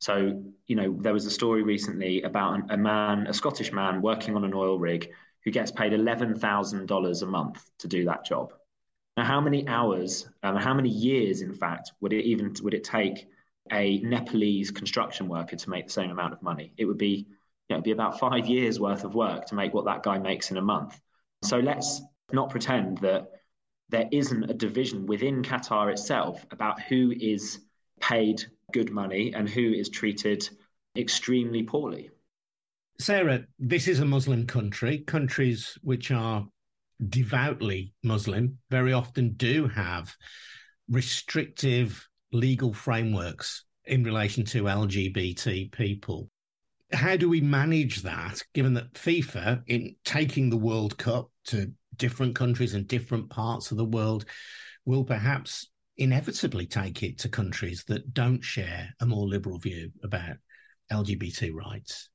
So, 0.00 0.42
you 0.66 0.76
know, 0.76 0.96
there 1.00 1.12
was 1.14 1.26
a 1.26 1.30
story 1.30 1.62
recently 1.62 2.22
about 2.22 2.70
a 2.70 2.76
man, 2.76 3.26
a 3.26 3.34
Scottish 3.34 3.72
man 3.72 4.02
working 4.02 4.36
on 4.36 4.44
an 4.44 4.52
oil 4.52 4.78
rig 4.78 5.10
who 5.44 5.50
gets 5.50 5.70
paid 5.70 5.92
$11,000 5.92 7.22
a 7.22 7.26
month 7.26 7.64
to 7.78 7.88
do 7.88 8.04
that 8.04 8.24
job. 8.24 8.52
Now, 9.16 9.24
how 9.24 9.40
many 9.40 9.66
hours, 9.68 10.28
um, 10.42 10.56
how 10.56 10.74
many 10.74 10.88
years, 10.88 11.40
in 11.40 11.52
fact, 11.52 11.92
would 12.00 12.12
it 12.12 12.24
even 12.24 12.52
would 12.62 12.74
it 12.74 12.84
take 12.84 13.28
a 13.72 13.98
Nepalese 13.98 14.70
construction 14.70 15.28
worker 15.28 15.56
to 15.56 15.70
make 15.70 15.86
the 15.86 15.92
same 15.92 16.10
amount 16.10 16.32
of 16.32 16.42
money. 16.42 16.72
It 16.76 16.84
would 16.84 16.98
be, 16.98 17.26
you 17.68 17.76
know, 17.76 17.82
be 17.82 17.92
about 17.92 18.18
five 18.18 18.46
years 18.46 18.78
worth 18.78 19.04
of 19.04 19.14
work 19.14 19.46
to 19.46 19.54
make 19.54 19.72
what 19.72 19.86
that 19.86 20.02
guy 20.02 20.18
makes 20.18 20.50
in 20.50 20.58
a 20.58 20.62
month. 20.62 21.00
So 21.42 21.58
let's 21.58 22.02
not 22.32 22.50
pretend 22.50 22.98
that 22.98 23.30
there 23.88 24.08
isn't 24.10 24.50
a 24.50 24.54
division 24.54 25.06
within 25.06 25.42
Qatar 25.42 25.90
itself 25.90 26.44
about 26.50 26.80
who 26.82 27.12
is 27.18 27.60
paid 28.00 28.42
good 28.72 28.90
money 28.90 29.32
and 29.34 29.48
who 29.48 29.72
is 29.72 29.88
treated 29.88 30.48
extremely 30.96 31.62
poorly. 31.62 32.10
Sarah, 32.98 33.44
this 33.58 33.88
is 33.88 34.00
a 34.00 34.04
Muslim 34.04 34.46
country. 34.46 34.98
Countries 34.98 35.76
which 35.82 36.10
are 36.10 36.46
devoutly 37.08 37.92
Muslim 38.02 38.58
very 38.70 38.92
often 38.92 39.32
do 39.34 39.68
have 39.68 40.14
restrictive 40.88 42.08
legal 42.32 42.72
frameworks 42.72 43.64
in 43.84 44.04
relation 44.04 44.44
to 44.44 44.64
LGBT 44.64 45.72
people. 45.72 46.30
How 46.92 47.16
do 47.16 47.28
we 47.28 47.40
manage 47.40 48.02
that, 48.02 48.42
given 48.54 48.74
that 48.74 48.92
FIFA, 48.94 49.62
in 49.66 49.96
taking 50.04 50.50
the 50.50 50.56
World 50.56 50.96
Cup 50.96 51.30
to 51.46 51.72
different 51.96 52.34
countries 52.34 52.74
and 52.74 52.86
different 52.86 53.30
parts 53.30 53.70
of 53.70 53.76
the 53.76 53.84
world, 53.84 54.26
will 54.84 55.04
perhaps 55.04 55.68
inevitably 55.96 56.66
take 56.66 57.02
it 57.02 57.18
to 57.18 57.28
countries 57.28 57.84
that 57.88 58.12
don't 58.12 58.42
share 58.42 58.88
a 59.00 59.06
more 59.06 59.26
liberal 59.26 59.58
view 59.58 59.90
about 60.02 60.36
LGBT 60.92 61.52
rights? 61.52 62.10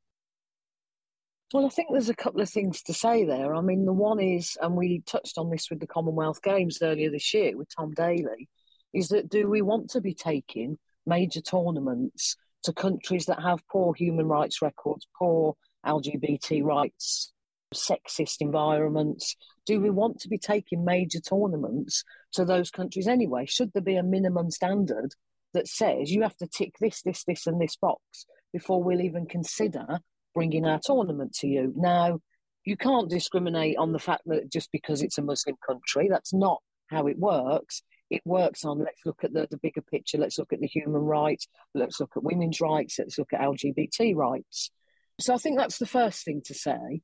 Well, 1.51 1.65
I 1.65 1.69
think 1.69 1.87
there's 1.91 2.09
a 2.09 2.15
couple 2.15 2.41
of 2.41 2.49
things 2.49 2.83
to 2.83 2.93
say 2.93 3.25
there. 3.25 3.55
I 3.55 3.61
mean, 3.61 3.85
the 3.85 3.93
one 3.93 4.19
is, 4.19 4.55
and 4.61 4.75
we 4.75 5.01
touched 5.07 5.39
on 5.39 5.49
this 5.49 5.67
with 5.71 5.79
the 5.79 5.87
Commonwealth 5.87 6.43
Games 6.43 6.77
earlier 6.79 7.09
this 7.09 7.33
year 7.33 7.57
with 7.57 7.75
Tom 7.75 7.91
Daley, 7.91 8.47
is 8.93 9.09
that 9.09 9.29
do 9.29 9.49
we 9.49 9.63
want 9.63 9.89
to 9.91 10.01
be 10.01 10.13
taking 10.13 10.77
major 11.07 11.41
tournaments 11.41 12.35
to 12.63 12.73
countries 12.73 13.25
that 13.25 13.41
have 13.41 13.67
poor 13.67 13.95
human 13.95 14.27
rights 14.27 14.61
records, 14.61 15.07
poor 15.17 15.55
LGBT 15.87 16.63
rights, 16.63 17.33
sexist 17.73 18.41
environments? 18.41 19.35
Do 19.65 19.81
we 19.81 19.89
want 19.89 20.19
to 20.19 20.29
be 20.29 20.37
taking 20.37 20.85
major 20.85 21.19
tournaments 21.19 22.03
to 22.33 22.45
those 22.45 22.69
countries 22.69 23.07
anyway? 23.07 23.47
Should 23.47 23.73
there 23.73 23.81
be 23.81 23.95
a 23.95 24.03
minimum 24.03 24.51
standard 24.51 25.15
that 25.55 25.67
says 25.67 26.11
you 26.11 26.21
have 26.21 26.37
to 26.37 26.47
tick 26.47 26.75
this, 26.79 27.01
this, 27.01 27.23
this, 27.23 27.47
and 27.47 27.59
this 27.59 27.75
box 27.75 28.27
before 28.53 28.83
we'll 28.83 29.01
even 29.01 29.25
consider 29.25 29.99
bringing 30.33 30.65
our 30.65 30.79
tournament 30.83 31.33
to 31.35 31.47
you? 31.47 31.73
Now, 31.75 32.19
you 32.65 32.77
can't 32.77 33.09
discriminate 33.09 33.77
on 33.77 33.91
the 33.91 33.99
fact 33.99 34.23
that 34.27 34.51
just 34.51 34.71
because 34.71 35.01
it's 35.01 35.17
a 35.17 35.23
Muslim 35.23 35.55
country, 35.65 36.07
that's 36.09 36.33
not 36.33 36.61
how 36.89 37.07
it 37.07 37.17
works 37.17 37.83
it 38.09 38.21
works 38.25 38.65
on 38.65 38.79
let's 38.79 39.05
look 39.05 39.23
at 39.23 39.33
the, 39.33 39.47
the 39.49 39.57
bigger 39.57 39.81
picture, 39.81 40.17
let's 40.17 40.39
look 40.39 40.51
at 40.51 40.59
the 40.59 40.67
human 40.67 41.01
rights, 41.01 41.47
let's 41.73 41.99
look 41.99 42.11
at 42.15 42.23
women's 42.23 42.59
rights, 42.59 42.97
let's 42.99 43.17
look 43.17 43.33
at 43.33 43.41
LGBT 43.41 44.15
rights. 44.15 44.71
So 45.19 45.33
I 45.33 45.37
think 45.37 45.57
that's 45.57 45.77
the 45.77 45.85
first 45.85 46.23
thing 46.25 46.41
to 46.45 46.53
say. 46.53 47.01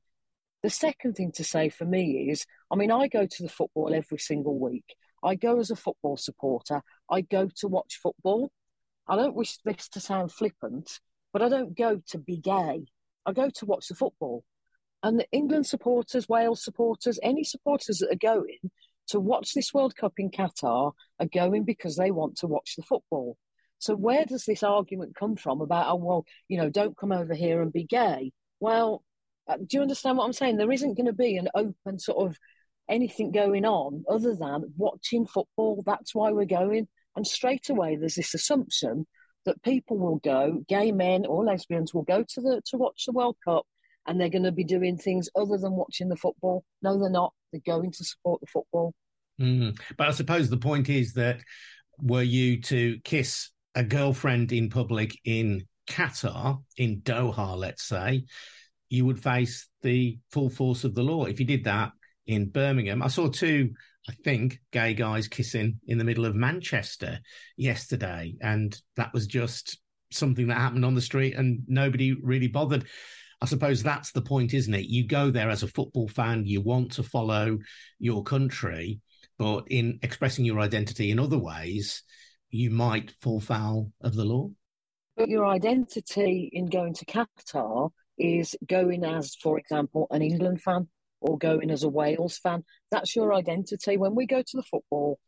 The 0.62 0.70
second 0.70 1.14
thing 1.14 1.32
to 1.32 1.44
say 1.44 1.68
for 1.68 1.84
me 1.84 2.28
is 2.30 2.44
I 2.70 2.76
mean, 2.76 2.90
I 2.90 3.08
go 3.08 3.26
to 3.26 3.42
the 3.42 3.48
football 3.48 3.94
every 3.94 4.18
single 4.18 4.58
week. 4.58 4.96
I 5.22 5.34
go 5.34 5.60
as 5.60 5.70
a 5.70 5.76
football 5.76 6.16
supporter. 6.16 6.82
I 7.10 7.20
go 7.20 7.48
to 7.58 7.68
watch 7.68 8.00
football. 8.02 8.50
I 9.06 9.16
don't 9.16 9.36
wish 9.36 9.58
this 9.58 9.88
to 9.90 10.00
sound 10.00 10.32
flippant, 10.32 10.98
but 11.32 11.42
I 11.42 11.48
don't 11.48 11.76
go 11.76 12.02
to 12.08 12.18
be 12.18 12.38
gay. 12.38 12.86
I 13.26 13.32
go 13.32 13.50
to 13.50 13.66
watch 13.66 13.88
the 13.88 13.94
football. 13.94 14.44
And 15.02 15.18
the 15.18 15.26
England 15.32 15.66
supporters, 15.66 16.28
Wales 16.28 16.64
supporters, 16.64 17.18
any 17.22 17.44
supporters 17.44 17.98
that 17.98 18.12
are 18.12 18.16
going 18.16 18.70
to 19.08 19.20
watch 19.20 19.52
this 19.52 19.74
World 19.74 19.94
Cup 19.96 20.14
in 20.18 20.30
Qatar 20.30 20.92
are 21.20 21.26
going 21.26 21.64
because 21.64 21.96
they 21.96 22.10
want 22.10 22.36
to 22.38 22.46
watch 22.46 22.74
the 22.76 22.82
football. 22.82 23.36
So 23.78 23.94
where 23.94 24.24
does 24.24 24.44
this 24.44 24.62
argument 24.62 25.14
come 25.14 25.36
from 25.36 25.60
about, 25.60 25.88
oh, 25.88 25.96
well, 25.96 26.24
you 26.48 26.58
know, 26.58 26.70
don't 26.70 26.96
come 26.96 27.12
over 27.12 27.34
here 27.34 27.60
and 27.62 27.72
be 27.72 27.84
gay? 27.84 28.32
Well, 28.58 29.04
uh, 29.46 29.58
do 29.58 29.76
you 29.76 29.82
understand 29.82 30.16
what 30.16 30.24
I'm 30.24 30.32
saying? 30.32 30.56
There 30.56 30.72
isn't 30.72 30.96
going 30.96 31.06
to 31.06 31.12
be 31.12 31.36
an 31.36 31.48
open 31.54 31.98
sort 31.98 32.26
of 32.26 32.38
anything 32.88 33.32
going 33.32 33.64
on 33.64 34.04
other 34.08 34.34
than 34.34 34.72
watching 34.76 35.26
football. 35.26 35.82
That's 35.84 36.14
why 36.14 36.32
we're 36.32 36.46
going. 36.46 36.88
And 37.14 37.26
straight 37.26 37.68
away, 37.68 37.96
there's 37.96 38.14
this 38.14 38.34
assumption 38.34 39.06
that 39.46 39.62
people 39.62 39.98
will 39.98 40.16
go, 40.16 40.62
gay 40.68 40.92
men 40.92 41.24
or 41.24 41.44
lesbians 41.44 41.94
will 41.94 42.02
go 42.02 42.22
to 42.22 42.40
the 42.40 42.60
to 42.66 42.76
watch 42.76 43.04
the 43.06 43.12
World 43.12 43.36
Cup, 43.44 43.64
and 44.06 44.20
they're 44.20 44.28
going 44.28 44.44
to 44.44 44.52
be 44.52 44.64
doing 44.64 44.96
things 44.96 45.28
other 45.34 45.56
than 45.56 45.72
watching 45.72 46.08
the 46.08 46.16
football. 46.16 46.64
No, 46.82 47.00
they're 47.00 47.10
not. 47.10 47.32
They're 47.52 47.62
going 47.64 47.92
to 47.92 48.04
support 48.04 48.40
the 48.40 48.46
football. 48.46 48.92
Mm. 49.40 49.78
But 49.96 50.08
I 50.08 50.10
suppose 50.12 50.48
the 50.48 50.56
point 50.56 50.88
is 50.88 51.14
that 51.14 51.40
were 51.98 52.22
you 52.22 52.60
to 52.62 52.98
kiss 53.04 53.50
a 53.74 53.82
girlfriend 53.82 54.52
in 54.52 54.70
public 54.70 55.16
in 55.24 55.66
Qatar, 55.88 56.62
in 56.76 57.00
Doha, 57.02 57.56
let's 57.56 57.84
say, 57.84 58.24
you 58.88 59.04
would 59.04 59.22
face 59.22 59.68
the 59.82 60.18
full 60.30 60.50
force 60.50 60.84
of 60.84 60.94
the 60.94 61.02
law. 61.02 61.24
If 61.24 61.40
you 61.40 61.46
did 61.46 61.64
that 61.64 61.92
in 62.26 62.48
Birmingham, 62.48 63.02
I 63.02 63.08
saw 63.08 63.28
two, 63.28 63.72
I 64.08 64.12
think, 64.12 64.60
gay 64.72 64.94
guys 64.94 65.26
kissing 65.26 65.80
in 65.86 65.98
the 65.98 66.04
middle 66.04 66.26
of 66.26 66.34
Manchester 66.34 67.18
yesterday, 67.56 68.36
and 68.40 68.76
that 68.96 69.12
was 69.12 69.26
just 69.26 69.78
something 70.12 70.46
that 70.46 70.58
happened 70.58 70.84
on 70.84 70.94
the 70.94 71.00
street 71.00 71.34
and 71.34 71.62
nobody 71.66 72.14
really 72.22 72.46
bothered. 72.46 72.86
I 73.40 73.46
suppose 73.46 73.82
that's 73.82 74.12
the 74.12 74.22
point, 74.22 74.54
isn't 74.54 74.74
it? 74.74 74.86
You 74.86 75.06
go 75.06 75.30
there 75.30 75.50
as 75.50 75.62
a 75.62 75.68
football 75.68 76.08
fan, 76.08 76.46
you 76.46 76.60
want 76.60 76.92
to 76.92 77.02
follow 77.02 77.58
your 77.98 78.22
country, 78.22 79.00
but 79.38 79.64
in 79.68 79.98
expressing 80.02 80.44
your 80.44 80.60
identity 80.60 81.10
in 81.10 81.18
other 81.18 81.38
ways, 81.38 82.02
you 82.50 82.70
might 82.70 83.12
fall 83.20 83.40
foul 83.40 83.92
of 84.00 84.14
the 84.14 84.24
law. 84.24 84.50
But 85.16 85.28
your 85.28 85.46
identity 85.46 86.48
in 86.52 86.66
going 86.66 86.94
to 86.94 87.04
Qatar 87.04 87.90
is 88.18 88.54
going 88.66 89.04
as, 89.04 89.34
for 89.34 89.58
example, 89.58 90.06
an 90.10 90.22
England 90.22 90.62
fan 90.62 90.88
or 91.26 91.38
going 91.38 91.70
as 91.70 91.82
a 91.82 91.88
Wales 91.88 92.38
fan. 92.38 92.64
That's 92.90 93.16
your 93.16 93.34
identity. 93.34 93.96
When 93.96 94.14
we 94.14 94.26
go 94.26 94.42
to 94.42 94.56
the 94.56 94.62
football, 94.62 95.18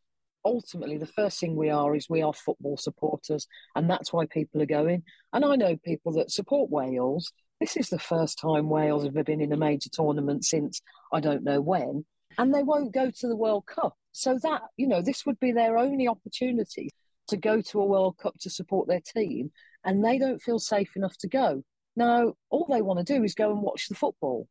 ultimately 0.45 0.97
the 0.97 1.05
first 1.05 1.39
thing 1.39 1.55
we 1.55 1.69
are 1.69 1.95
is 1.95 2.07
we 2.09 2.21
are 2.21 2.33
football 2.33 2.77
supporters, 2.77 3.47
and 3.75 3.89
that's 3.89 4.13
why 4.13 4.25
people 4.25 4.61
are 4.61 4.67
going. 4.67 5.03
And 5.33 5.43
I 5.43 5.55
know 5.55 5.75
people 5.77 6.13
that 6.13 6.31
support 6.31 6.69
Wales. 6.69 7.31
This 7.59 7.75
is 7.75 7.89
the 7.89 7.99
first 7.99 8.39
time 8.39 8.69
Wales 8.69 9.03
have 9.03 9.13
been 9.25 9.41
in 9.41 9.51
a 9.51 9.57
major 9.57 9.89
tournament 9.91 10.45
since 10.45 10.81
I 11.11 11.19
don't 11.19 11.43
know 11.43 11.59
when, 11.59 12.05
and 12.37 12.53
they 12.53 12.63
won't 12.63 12.93
go 12.93 13.11
to 13.11 13.27
the 13.27 13.35
World 13.35 13.65
Cup. 13.65 13.95
So 14.13 14.39
that, 14.43 14.61
you 14.77 14.87
know, 14.87 15.01
this 15.01 15.25
would 15.25 15.39
be 15.39 15.51
their 15.51 15.77
only 15.77 16.07
opportunity 16.07 16.89
to 17.27 17.37
go 17.37 17.61
to 17.61 17.81
a 17.81 17.85
World 17.85 18.17
Cup 18.17 18.35
to 18.39 18.49
support 18.49 18.87
their 18.87 19.01
team, 19.01 19.51
and 19.83 20.03
they 20.03 20.17
don't 20.17 20.41
feel 20.41 20.59
safe 20.59 20.95
enough 20.95 21.17
to 21.17 21.27
go. 21.27 21.63
Now, 21.95 22.33
all 22.49 22.65
they 22.69 22.81
want 22.81 23.05
to 23.05 23.13
do 23.13 23.23
is 23.23 23.35
go 23.35 23.51
and 23.51 23.61
watch 23.61 23.89
the 23.89 23.95
football. 23.95 24.47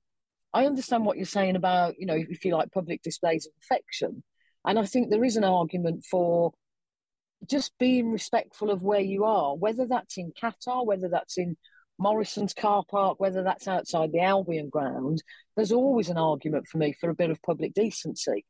I 0.53 0.67
understand 0.67 1.05
what 1.05 1.17
you're 1.17 1.27
saying 1.27 1.57
about, 1.57 1.95
you 1.99 2.07
know, 2.07 2.17
if 2.17 2.45
you 2.45 2.55
like 2.55 2.73
public 2.73 3.03
displays 3.03 3.47
of 3.47 3.53
affection. 3.63 4.23
And 4.65 4.79
I 4.79 4.87
think 4.87 5.11
there 5.11 5.25
is 5.25 5.37
an 5.37 5.45
argument 5.45 6.05
for 6.11 6.53
just 7.49 7.73
being 7.79 8.11
respectful 8.11 8.71
of 8.71 8.83
where 8.83 9.01
you 9.01 9.25
are, 9.25 9.57
whether 9.57 9.87
that's 9.87 10.19
in 10.19 10.33
Qatar, 10.33 10.85
whether 10.85 11.09
that's 11.09 11.39
in 11.39 11.57
Morrison's 11.99 12.55
car 12.55 12.85
park, 12.89 13.19
whether 13.21 13.43
that's 13.43 13.69
outside 13.69 14.13
the 14.13 14.21
Albion 14.21 14.69
ground. 14.69 15.23
There's 15.57 15.73
always 15.73 16.09
an 16.09 16.19
argument 16.19 16.67
for 16.69 16.79
me 16.79 16.95
for 16.99 17.11
a 17.11 17.15
bit 17.15 17.31
of 17.31 17.43
public 17.43 17.75
decency. 17.75 18.45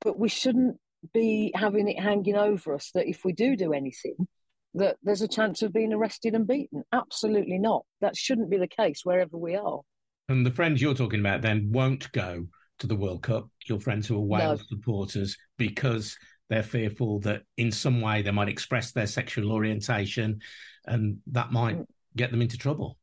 But 0.00 0.18
we 0.18 0.28
shouldn't 0.28 0.76
be 1.12 1.52
having 1.54 1.88
it 1.88 2.00
hanging 2.00 2.36
over 2.36 2.74
us 2.74 2.90
that 2.94 3.08
if 3.08 3.24
we 3.24 3.32
do 3.32 3.56
do 3.56 3.72
anything, 3.72 4.26
that 4.74 4.96
there's 5.02 5.22
a 5.22 5.28
chance 5.28 5.62
of 5.62 5.72
being 5.72 5.92
arrested 5.92 6.34
and 6.34 6.46
beaten. 6.46 6.84
Absolutely 6.92 7.58
not. 7.58 7.84
That 8.00 8.16
shouldn't 8.16 8.50
be 8.50 8.58
the 8.58 8.68
case 8.68 9.00
wherever 9.04 9.36
we 9.36 9.54
are. 9.54 9.80
And 10.28 10.44
the 10.44 10.50
friends 10.50 10.82
you're 10.82 10.94
talking 10.94 11.20
about 11.20 11.42
then 11.42 11.70
won't 11.72 12.10
go 12.12 12.46
to 12.80 12.86
the 12.86 12.96
World 12.96 13.22
Cup, 13.22 13.48
your 13.66 13.80
friends 13.80 14.06
who 14.06 14.16
are 14.16 14.20
Wales 14.20 14.60
no. 14.70 14.76
supporters, 14.76 15.36
because 15.56 16.16
they're 16.48 16.62
fearful 16.62 17.20
that 17.20 17.42
in 17.56 17.72
some 17.72 18.00
way 18.00 18.22
they 18.22 18.30
might 18.30 18.48
express 18.48 18.92
their 18.92 19.06
sexual 19.06 19.52
orientation 19.52 20.40
and 20.86 21.18
that 21.28 21.52
might 21.52 21.76
mm. 21.76 21.86
get 22.16 22.30
them 22.30 22.42
into 22.42 22.56
trouble. 22.56 22.96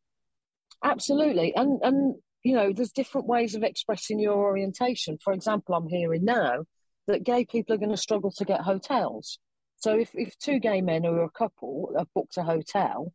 Absolutely. 0.84 1.56
And 1.56 1.80
and 1.84 2.16
you 2.44 2.54
know, 2.56 2.72
there's 2.72 2.92
different 2.92 3.26
ways 3.26 3.56
of 3.56 3.64
expressing 3.64 4.20
your 4.20 4.36
orientation. 4.36 5.18
For 5.24 5.34
example, 5.34 5.74
I'm 5.74 5.88
hearing 5.88 6.24
now 6.24 6.66
that 7.08 7.24
gay 7.24 7.44
people 7.44 7.74
are 7.74 7.80
going 7.80 7.90
to 7.90 7.98
struggle 7.98 8.32
to 8.32 8.46
get 8.46 8.62
hotels. 8.62 9.40
So 9.78 9.98
if, 9.98 10.12
if 10.14 10.38
two 10.38 10.60
gay 10.60 10.82
men 10.82 11.04
who 11.04 11.12
are 11.12 11.24
a 11.24 11.30
couple 11.30 11.92
have 11.98 12.08
booked 12.14 12.38
a 12.38 12.44
hotel 12.44 13.12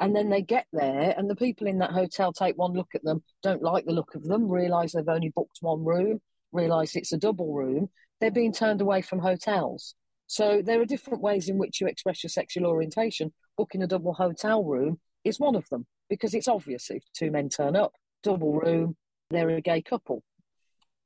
and 0.00 0.14
then 0.14 0.30
they 0.30 0.42
get 0.42 0.66
there 0.72 1.14
and 1.16 1.28
the 1.28 1.36
people 1.36 1.66
in 1.66 1.78
that 1.78 1.90
hotel 1.90 2.32
take 2.32 2.56
one 2.56 2.72
look 2.72 2.94
at 2.94 3.02
them, 3.04 3.22
don't 3.42 3.62
like 3.62 3.84
the 3.84 3.92
look 3.92 4.14
of 4.14 4.24
them, 4.24 4.48
realise 4.48 4.92
they've 4.92 5.08
only 5.08 5.30
booked 5.34 5.58
one 5.60 5.84
room, 5.84 6.20
realise 6.52 6.94
it's 6.94 7.12
a 7.12 7.18
double 7.18 7.52
room, 7.52 7.88
they're 8.20 8.30
being 8.30 8.52
turned 8.52 8.80
away 8.80 9.02
from 9.02 9.18
hotels. 9.18 9.94
So 10.26 10.62
there 10.62 10.80
are 10.80 10.86
different 10.86 11.22
ways 11.22 11.48
in 11.48 11.58
which 11.58 11.80
you 11.80 11.86
express 11.86 12.22
your 12.22 12.30
sexual 12.30 12.66
orientation. 12.66 13.32
Booking 13.56 13.82
a 13.82 13.86
double 13.86 14.12
hotel 14.12 14.62
room 14.62 15.00
is 15.24 15.40
one 15.40 15.56
of 15.56 15.68
them 15.70 15.86
because 16.08 16.34
it's 16.34 16.48
obvious 16.48 16.90
if 16.90 17.02
two 17.14 17.30
men 17.30 17.48
turn 17.48 17.76
up, 17.76 17.92
double 18.22 18.52
room, 18.52 18.96
they're 19.30 19.48
a 19.50 19.60
gay 19.60 19.82
couple. 19.82 20.22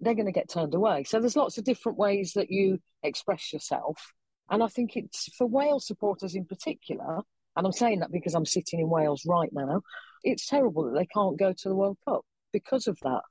They're 0.01 0.15
going 0.15 0.27
to 0.27 0.33
get 0.33 0.51
turned 0.51 0.75
away. 0.75 1.05
So 1.05 1.21
there's 1.21 1.37
lots 1.37 1.59
of 1.59 1.65
different 1.65 1.99
ways 1.99 2.33
that 2.35 2.51
you 2.51 2.81
express 3.03 3.53
yourself. 3.53 4.13
And 4.51 4.63
I 4.63 4.67
think 4.67 4.97
it's 4.97 5.33
for 5.37 5.47
Wales 5.47 5.87
supporters 5.87 6.35
in 6.35 6.45
particular, 6.45 7.21
and 7.57 7.67
I'm 7.67 7.73
saying 7.73 8.01
that 8.01 8.13
because 8.13 8.35
I'm 8.35 8.47
sitting 8.47 8.81
in 8.81 8.89
Wales 8.89 9.25
right 9.27 9.51
now, 9.53 9.83
it's 10.25 10.47
terrible 10.47 10.85
that 10.85 10.99
they 10.99 11.07
can't 11.07 11.39
go 11.39 11.53
to 11.53 11.69
the 11.69 11.75
World 11.75 11.99
Cup 12.09 12.23
because 12.53 12.87
of 12.87 12.99
that. 13.03 13.23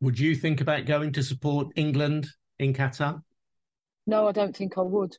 Would 0.00 0.18
you 0.18 0.34
think 0.34 0.60
about 0.60 0.86
going 0.86 1.12
to 1.12 1.22
support 1.22 1.68
England 1.76 2.28
in 2.58 2.74
Qatar? 2.74 3.22
No, 4.06 4.28
I 4.28 4.32
don't 4.32 4.56
think 4.56 4.78
I 4.78 4.82
would. 4.82 5.16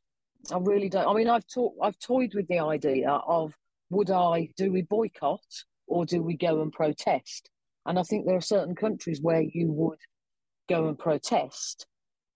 I 0.52 0.58
really 0.60 0.90
don't. 0.90 1.08
I 1.08 1.14
mean, 1.14 1.30
I've 1.30 1.48
talked, 1.48 1.78
I've 1.82 2.00
toyed 2.00 2.34
with 2.36 2.48
the 2.48 2.60
idea 2.60 3.10
of 3.10 3.54
would 3.90 4.12
I 4.12 4.50
do 4.56 4.72
we 4.72 4.84
boycott 4.84 5.42
or 5.88 6.06
do 6.06 6.22
we 6.22 6.38
go 6.38 6.62
and 6.62 6.72
protest? 6.72 7.50
And 7.86 7.98
I 7.98 8.04
think 8.04 8.26
there 8.26 8.36
are 8.36 8.42
certain 8.42 8.76
countries 8.76 9.22
where 9.22 9.42
you 9.42 9.72
would 9.72 10.00
go 10.68 10.88
and 10.88 11.00
protest, 11.00 11.88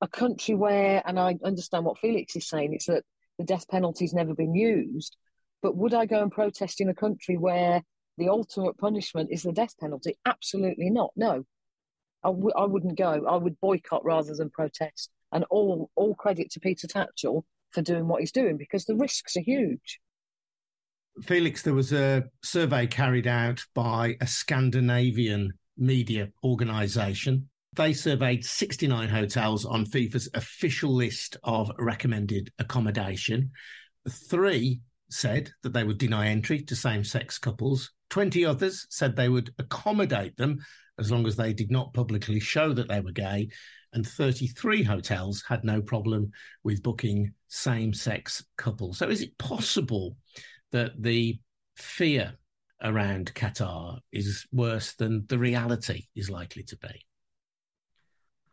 a 0.02 0.08
country 0.08 0.56
where, 0.56 1.04
and 1.06 1.20
I 1.20 1.38
understand 1.44 1.86
what 1.86 2.00
Felix 2.00 2.36
is 2.36 2.48
saying, 2.48 2.74
it's 2.74 2.86
that 2.86 3.04
the 3.38 3.44
death 3.44 3.68
penalty's 3.68 4.14
never 4.14 4.34
been 4.34 4.56
used. 4.56 5.18
But 5.62 5.76
would 5.76 5.94
I 5.94 6.06
go 6.06 6.22
and 6.22 6.32
protest 6.32 6.82
in 6.82 6.90
a 6.90 6.94
country 6.94 7.38
where 7.38 7.84
the 8.18 8.30
ultimate 8.30 8.78
punishment 8.78 9.30
is 9.32 9.44
the 9.44 9.52
death 9.52 9.78
penalty? 9.80 10.18
Absolutely 10.26 10.90
not. 10.90 11.12
No, 11.16 11.44
I 12.24 12.30
w- 12.30 12.54
I 12.56 12.66
wouldn't 12.66 12.98
go. 12.98 13.26
I 13.28 13.36
would 13.36 13.60
boycott 13.60 14.04
rather 14.04 14.34
than 14.36 14.50
protest. 14.50 15.12
And 15.32 15.46
all 15.50 15.90
all 15.96 16.16
credit 16.16 16.52
to 16.52 16.60
Peter 16.60 16.88
Tatchell 16.88 17.44
for 17.72 17.82
doing 17.82 18.08
what 18.08 18.20
he's 18.20 18.32
doing 18.32 18.58
because 18.58 18.86
the 18.86 18.96
risks 18.96 19.38
are 19.38 19.42
huge. 19.42 20.00
Felix, 21.24 21.62
there 21.62 21.74
was 21.74 21.94
a 21.94 22.24
survey 22.42 22.88
carried 22.88 23.28
out 23.28 23.64
by 23.74 24.18
a 24.20 24.28
Scandinavian 24.28 25.54
media 25.78 26.30
organisation 26.44 27.50
they 27.74 27.94
surveyed 27.94 28.44
69 28.44 29.08
hotels 29.08 29.66
on 29.66 29.86
FIFA's 29.86 30.30
official 30.34 30.94
list 30.94 31.38
of 31.44 31.72
recommended 31.78 32.52
accommodation. 32.60 33.52
Three 34.10 34.82
said 35.12 35.52
that 35.64 35.74
they 35.74 35.84
would 35.84 35.98
deny 35.98 36.28
entry 36.28 36.62
to 36.64 36.76
same 36.76 37.04
sex 37.04 37.38
couples. 37.38 37.92
20 38.10 38.46
others 38.46 38.88
said 38.90 39.16
they 39.16 39.30
would 39.30 39.54
accommodate 39.60 40.36
them 40.38 40.60
as 41.00 41.12
long 41.12 41.26
as 41.26 41.36
they 41.36 41.54
did 41.54 41.72
not 41.72 41.94
publicly 41.94 42.40
show 42.40 42.74
that 42.74 42.88
they 42.88 43.00
were 43.00 43.12
gay. 43.12 43.50
And 43.94 44.08
33 44.08 44.84
hotels 44.84 45.44
had 45.48 45.64
no 45.64 45.82
problem 45.82 46.32
with 46.64 46.84
booking 46.84 47.34
same 47.48 47.94
sex 47.94 48.44
couples. 48.58 49.00
So, 49.00 49.10
is 49.10 49.22
it 49.22 49.38
possible 49.38 50.16
that 50.72 51.02
the 51.02 51.40
fear 51.76 52.34
around 52.82 53.34
Qatar 53.34 54.00
is 54.12 54.46
worse 54.52 54.94
than 54.94 55.26
the 55.28 55.38
reality 55.38 56.06
is 56.16 56.30
likely 56.30 56.64
to 56.64 56.78
be? 56.78 57.06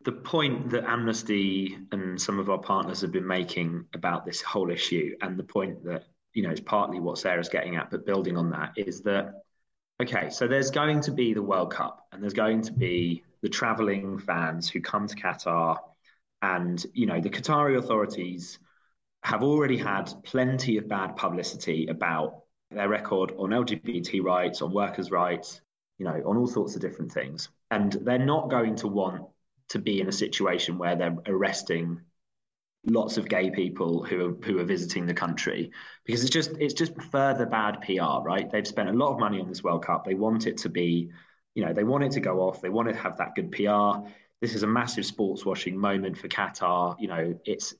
the 0.05 0.13
point 0.13 0.71
that 0.71 0.85
Amnesty 0.85 1.77
and 1.93 2.19
some 2.19 2.39
of 2.39 2.49
our 2.49 2.59
partners 2.59 3.01
have 3.01 3.13
been 3.13 3.27
making 3.27 3.85
about 3.95 4.25
this 4.25 4.41
whole 4.41 4.71
issue, 4.71 5.15
and 5.21 5.39
the 5.39 5.43
point 5.43 5.85
that 5.85 6.05
you 6.39 6.45
know 6.45 6.53
is 6.53 6.61
partly 6.61 7.01
what 7.01 7.19
Sarah's 7.19 7.49
getting 7.49 7.75
at, 7.75 7.91
but 7.91 8.07
building 8.07 8.37
on 8.37 8.51
that 8.51 8.75
is 8.77 9.01
that 9.01 9.43
okay, 10.01 10.31
so 10.31 10.47
there's 10.47 10.71
going 10.71 11.01
to 11.01 11.11
be 11.11 11.35
the 11.35 11.43
World 11.43 11.73
Cup, 11.73 12.07
and 12.13 12.23
there's 12.23 12.33
going 12.33 12.63
to 12.63 12.73
be 12.73 13.25
the 13.43 13.49
traveling 13.49 14.21
fans 14.21 14.71
who 14.71 14.81
come 14.81 15.09
to 15.09 15.17
Qatar. 15.17 15.79
And, 16.41 16.85
you 16.95 17.07
know, 17.07 17.21
the 17.21 17.31
Qatari 17.31 17.77
authorities 17.77 18.61
have 19.25 19.43
already 19.43 19.77
had 19.77 20.13
plenty 20.23 20.77
of 20.77 20.87
bad 20.87 21.17
publicity 21.17 21.89
about 21.89 22.45
their 22.71 22.89
record 22.89 23.33
on 23.37 23.51
LGBT 23.51 24.23
rights, 24.23 24.63
on 24.63 24.73
workers' 24.73 25.11
rights, 25.11 25.61
you 25.99 26.05
know, 26.05 26.23
on 26.25 26.37
all 26.37 26.47
sorts 26.47 26.77
of 26.77 26.81
different 26.81 27.11
things. 27.11 27.49
And 27.73 27.91
they're 27.93 28.21
not 28.21 28.49
going 28.49 28.77
to 28.77 28.87
want 28.87 29.27
to 29.71 29.81
be 29.81 30.01
in 30.01 30.07
a 30.07 30.13
situation 30.13 30.79
where 30.79 30.95
they're 30.95 31.17
arresting 31.27 32.03
lots 32.89 33.17
of 33.17 33.29
gay 33.29 33.51
people 33.51 34.03
who 34.05 34.27
are 34.27 34.33
who 34.45 34.59
are 34.59 34.65
visiting 34.65 35.07
the 35.07 35.15
country 35.15 35.71
because 36.05 36.23
it's 36.23 36.33
just 36.33 36.51
it's 36.59 36.75
just 36.75 37.01
further 37.11 37.47
bad 37.47 37.81
PR, 37.83 38.23
right? 38.23 38.51
They've 38.51 38.67
spent 38.67 38.89
a 38.89 38.93
lot 38.93 39.13
of 39.13 39.19
money 39.19 39.41
on 39.41 39.49
this 39.49 39.63
World 39.63 39.85
Cup. 39.85 40.05
They 40.05 40.15
want 40.15 40.47
it 40.47 40.59
to 40.59 40.69
be, 40.69 41.11
you 41.55 41.65
know, 41.65 41.73
they 41.73 41.85
want 41.85 42.05
it 42.05 42.13
to 42.13 42.21
go 42.21 42.41
off. 42.41 42.61
They 42.61 42.71
want 42.71 42.89
to 42.89 42.95
have 42.95 43.19
that 43.19 43.35
good 43.35 43.53
PR. 43.53 44.09
This 44.41 44.55
is 44.55 44.63
a 44.63 44.67
massive 44.67 45.05
sports 45.05 45.45
washing 45.45 45.77
moment 45.77 46.17
for 46.17 46.29
Qatar. 46.29 46.97
You 46.99 47.09
know, 47.09 47.39
it's 47.45 47.75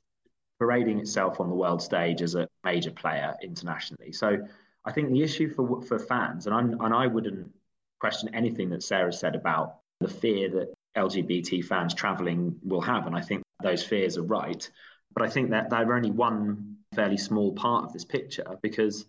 parading 0.59 0.99
itself 0.99 1.39
on 1.39 1.49
the 1.49 1.55
world 1.55 1.81
stage 1.81 2.21
as 2.21 2.35
a 2.35 2.47
major 2.63 2.91
player 2.91 3.35
internationally. 3.41 4.11
So 4.11 4.37
I 4.85 4.91
think 4.91 5.09
the 5.09 5.23
issue 5.23 5.49
for 5.53 5.81
for 5.81 5.99
fans, 5.99 6.45
and 6.45 6.55
I'm, 6.55 6.79
and 6.81 6.93
I 6.93 7.07
wouldn't 7.07 7.51
question 7.99 8.33
anything 8.33 8.69
that 8.69 8.83
Sarah 8.83 9.13
said 9.13 9.35
about 9.35 9.77
the 9.99 10.07
fear 10.07 10.49
that 10.49 10.73
LGBT 10.97 11.63
fans 11.65 11.93
travelling 11.93 12.57
will 12.63 12.81
have, 12.81 13.07
and 13.07 13.15
I 13.15 13.21
think 13.21 13.43
those 13.61 13.83
fears 13.83 14.17
are 14.17 14.23
right. 14.23 14.69
But 15.13 15.23
I 15.23 15.29
think 15.29 15.49
that 15.51 15.69
they're 15.69 15.93
only 15.93 16.11
one 16.11 16.77
fairly 16.93 17.17
small 17.17 17.53
part 17.53 17.85
of 17.85 17.93
this 17.93 18.05
picture 18.05 18.57
because 18.61 19.05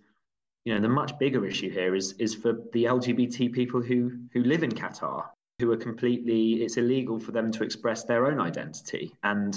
you 0.64 0.74
know 0.74 0.80
the 0.80 0.88
much 0.88 1.18
bigger 1.18 1.46
issue 1.46 1.70
here 1.70 1.94
is 1.94 2.12
is 2.18 2.34
for 2.34 2.52
the 2.72 2.84
LGBT 2.84 3.52
people 3.52 3.80
who 3.80 4.12
who 4.32 4.42
live 4.42 4.62
in 4.62 4.70
Qatar 4.70 5.26
who 5.58 5.70
are 5.72 5.76
completely 5.76 6.62
it's 6.62 6.76
illegal 6.76 7.18
for 7.18 7.32
them 7.32 7.50
to 7.52 7.64
express 7.64 8.04
their 8.04 8.26
own 8.26 8.40
identity. 8.40 9.14
And 9.22 9.54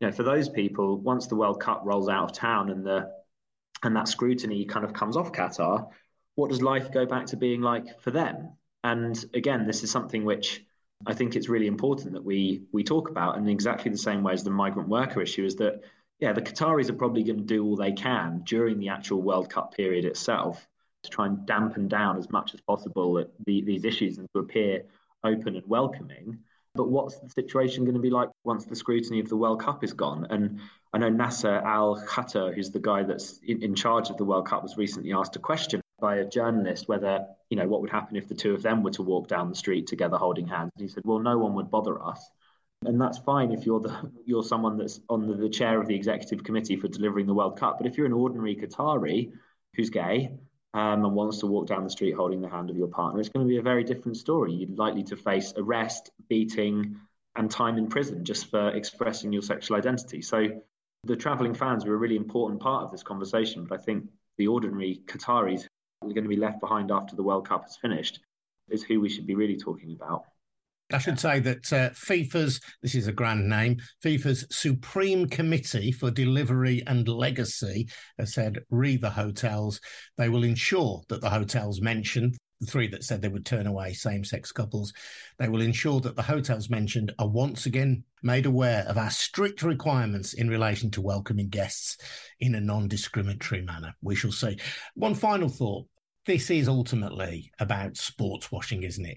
you 0.00 0.08
know 0.08 0.12
for 0.12 0.22
those 0.22 0.48
people 0.48 0.98
once 0.98 1.26
the 1.26 1.36
World 1.36 1.60
Cup 1.60 1.82
rolls 1.84 2.08
out 2.08 2.24
of 2.24 2.32
town 2.32 2.70
and 2.70 2.84
the 2.84 3.10
and 3.82 3.96
that 3.96 4.08
scrutiny 4.08 4.64
kind 4.64 4.84
of 4.84 4.92
comes 4.92 5.16
off 5.16 5.32
Qatar 5.32 5.88
what 6.36 6.48
does 6.48 6.62
life 6.62 6.92
go 6.92 7.04
back 7.04 7.26
to 7.26 7.36
being 7.36 7.60
like 7.60 8.00
for 8.00 8.10
them? 8.10 8.56
And 8.82 9.22
again 9.34 9.66
this 9.66 9.82
is 9.82 9.90
something 9.90 10.24
which 10.24 10.64
I 11.06 11.14
think 11.14 11.34
it's 11.34 11.48
really 11.48 11.66
important 11.66 12.12
that 12.12 12.24
we 12.24 12.62
we 12.72 12.84
talk 12.84 13.08
about 13.10 13.38
in 13.38 13.48
exactly 13.48 13.90
the 13.90 13.98
same 13.98 14.22
way 14.22 14.32
as 14.32 14.44
the 14.44 14.50
migrant 14.50 14.88
worker 14.88 15.22
issue 15.22 15.44
is 15.44 15.56
that 15.56 15.80
yeah 16.18 16.32
the 16.32 16.42
Qataris 16.42 16.90
are 16.90 16.94
probably 16.94 17.22
going 17.22 17.38
to 17.38 17.44
do 17.44 17.64
all 17.64 17.76
they 17.76 17.92
can 17.92 18.42
during 18.44 18.78
the 18.78 18.88
actual 18.88 19.22
World 19.22 19.48
Cup 19.50 19.74
period 19.74 20.04
itself 20.04 20.66
to 21.02 21.10
try 21.10 21.26
and 21.26 21.46
dampen 21.46 21.88
down 21.88 22.18
as 22.18 22.30
much 22.30 22.52
as 22.52 22.60
possible 22.60 23.24
the, 23.46 23.62
these 23.62 23.84
issues 23.84 24.18
and 24.18 24.28
to 24.34 24.40
appear 24.40 24.82
open 25.24 25.56
and 25.56 25.66
welcoming. 25.66 26.38
But 26.74 26.88
what's 26.88 27.18
the 27.18 27.30
situation 27.30 27.84
going 27.84 27.94
to 27.94 28.00
be 28.00 28.10
like 28.10 28.28
once 28.44 28.66
the 28.66 28.76
scrutiny 28.76 29.18
of 29.18 29.28
the 29.28 29.36
World 29.36 29.60
Cup 29.62 29.82
is 29.82 29.92
gone? 29.92 30.26
And 30.30 30.60
I 30.92 30.98
know 30.98 31.08
Nasser 31.08 31.54
Al 31.54 32.00
Khater, 32.06 32.54
who's 32.54 32.70
the 32.70 32.78
guy 32.78 33.02
that's 33.02 33.40
in, 33.46 33.62
in 33.62 33.74
charge 33.74 34.10
of 34.10 34.18
the 34.18 34.24
World 34.24 34.46
Cup, 34.46 34.62
was 34.62 34.76
recently 34.76 35.12
asked 35.12 35.34
a 35.36 35.40
question 35.40 35.79
by 36.00 36.16
a 36.16 36.24
journalist 36.24 36.88
whether 36.88 37.26
you 37.48 37.56
know 37.56 37.66
what 37.66 37.80
would 37.80 37.90
happen 37.90 38.16
if 38.16 38.28
the 38.28 38.34
two 38.34 38.54
of 38.54 38.62
them 38.62 38.82
were 38.82 38.90
to 38.92 39.02
walk 39.02 39.28
down 39.28 39.48
the 39.48 39.54
street 39.54 39.86
together 39.86 40.16
holding 40.16 40.46
hands. 40.46 40.70
And 40.76 40.82
he 40.82 40.88
said 40.88 41.04
well 41.04 41.18
no 41.18 41.38
one 41.38 41.54
would 41.54 41.70
bother 41.70 42.02
us. 42.02 42.30
And 42.84 42.98
that's 42.98 43.18
fine 43.18 43.52
if 43.52 43.66
you're 43.66 43.80
the 43.80 44.10
you're 44.24 44.42
someone 44.42 44.78
that's 44.78 45.00
on 45.08 45.26
the, 45.26 45.34
the 45.34 45.48
chair 45.48 45.80
of 45.80 45.86
the 45.86 45.94
executive 45.94 46.44
committee 46.44 46.76
for 46.76 46.88
delivering 46.88 47.26
the 47.26 47.34
world 47.34 47.58
cup. 47.58 47.78
But 47.78 47.86
if 47.86 47.96
you're 47.96 48.06
an 48.06 48.12
ordinary 48.12 48.56
qatari 48.56 49.32
who's 49.76 49.90
gay 49.90 50.32
um, 50.72 51.04
and 51.04 51.14
wants 51.14 51.38
to 51.38 51.46
walk 51.46 51.66
down 51.66 51.84
the 51.84 51.90
street 51.90 52.12
holding 52.12 52.40
the 52.40 52.48
hand 52.48 52.70
of 52.70 52.76
your 52.76 52.88
partner 52.88 53.20
it's 53.20 53.28
going 53.28 53.46
to 53.46 53.48
be 53.48 53.58
a 53.58 53.62
very 53.62 53.84
different 53.84 54.16
story. 54.16 54.52
You're 54.52 54.76
likely 54.76 55.04
to 55.04 55.16
face 55.16 55.52
arrest 55.56 56.10
beating 56.28 56.96
and 57.36 57.50
time 57.50 57.78
in 57.78 57.88
prison 57.88 58.24
just 58.24 58.50
for 58.50 58.70
expressing 58.70 59.32
your 59.32 59.42
sexual 59.42 59.76
identity. 59.76 60.22
So 60.22 60.60
the 61.04 61.16
travelling 61.16 61.54
fans 61.54 61.84
were 61.84 61.94
a 61.94 61.98
really 61.98 62.16
important 62.16 62.60
part 62.60 62.84
of 62.84 62.90
this 62.90 63.02
conversation. 63.02 63.64
But 63.64 63.80
i 63.80 63.82
think 63.82 64.06
the 64.38 64.46
ordinary 64.46 65.02
qataris 65.06 65.66
are 66.02 66.08
going 66.08 66.24
to 66.24 66.28
be 66.28 66.36
left 66.36 66.60
behind 66.60 66.90
after 66.90 67.14
the 67.14 67.22
World 67.22 67.46
Cup 67.46 67.66
is 67.68 67.76
finished 67.76 68.20
is 68.70 68.82
who 68.82 69.00
we 69.00 69.08
should 69.08 69.26
be 69.26 69.34
really 69.34 69.56
talking 69.56 69.92
about. 69.92 70.24
I 70.92 70.98
should 70.98 71.20
say 71.20 71.38
that 71.40 71.72
uh, 71.72 71.90
FIFA's, 71.90 72.60
this 72.82 72.94
is 72.94 73.06
a 73.06 73.12
grand 73.12 73.48
name, 73.48 73.76
FIFA's 74.04 74.46
Supreme 74.50 75.28
Committee 75.28 75.92
for 75.92 76.10
Delivery 76.10 76.82
and 76.86 77.06
Legacy 77.06 77.88
has 78.18 78.34
said, 78.34 78.58
read 78.70 79.02
the 79.02 79.10
hotels. 79.10 79.80
They 80.16 80.28
will 80.28 80.42
ensure 80.42 81.02
that 81.08 81.20
the 81.20 81.30
hotels 81.30 81.80
mentioned, 81.80 82.36
the 82.60 82.66
three 82.66 82.88
that 82.88 83.04
said 83.04 83.22
they 83.22 83.28
would 83.28 83.46
turn 83.46 83.66
away 83.66 83.92
same 83.92 84.24
sex 84.24 84.52
couples, 84.52 84.92
they 85.38 85.48
will 85.48 85.60
ensure 85.60 86.00
that 86.00 86.16
the 86.16 86.22
hotels 86.22 86.68
mentioned 86.70 87.12
are 87.18 87.28
once 87.28 87.66
again 87.66 88.04
made 88.22 88.46
aware 88.46 88.84
of 88.86 88.98
our 88.98 89.10
strict 89.10 89.62
requirements 89.62 90.34
in 90.34 90.48
relation 90.48 90.90
to 90.90 91.00
welcoming 91.00 91.48
guests 91.48 91.96
in 92.40 92.54
a 92.54 92.60
non 92.60 92.88
discriminatory 92.88 93.62
manner. 93.62 93.94
We 94.02 94.14
shall 94.14 94.32
see. 94.32 94.58
One 94.94 95.14
final 95.14 95.48
thought 95.48 95.86
this 96.26 96.50
is 96.50 96.68
ultimately 96.68 97.50
about 97.58 97.96
sports 97.96 98.52
washing, 98.52 98.82
isn't 98.82 99.06
it? 99.06 99.16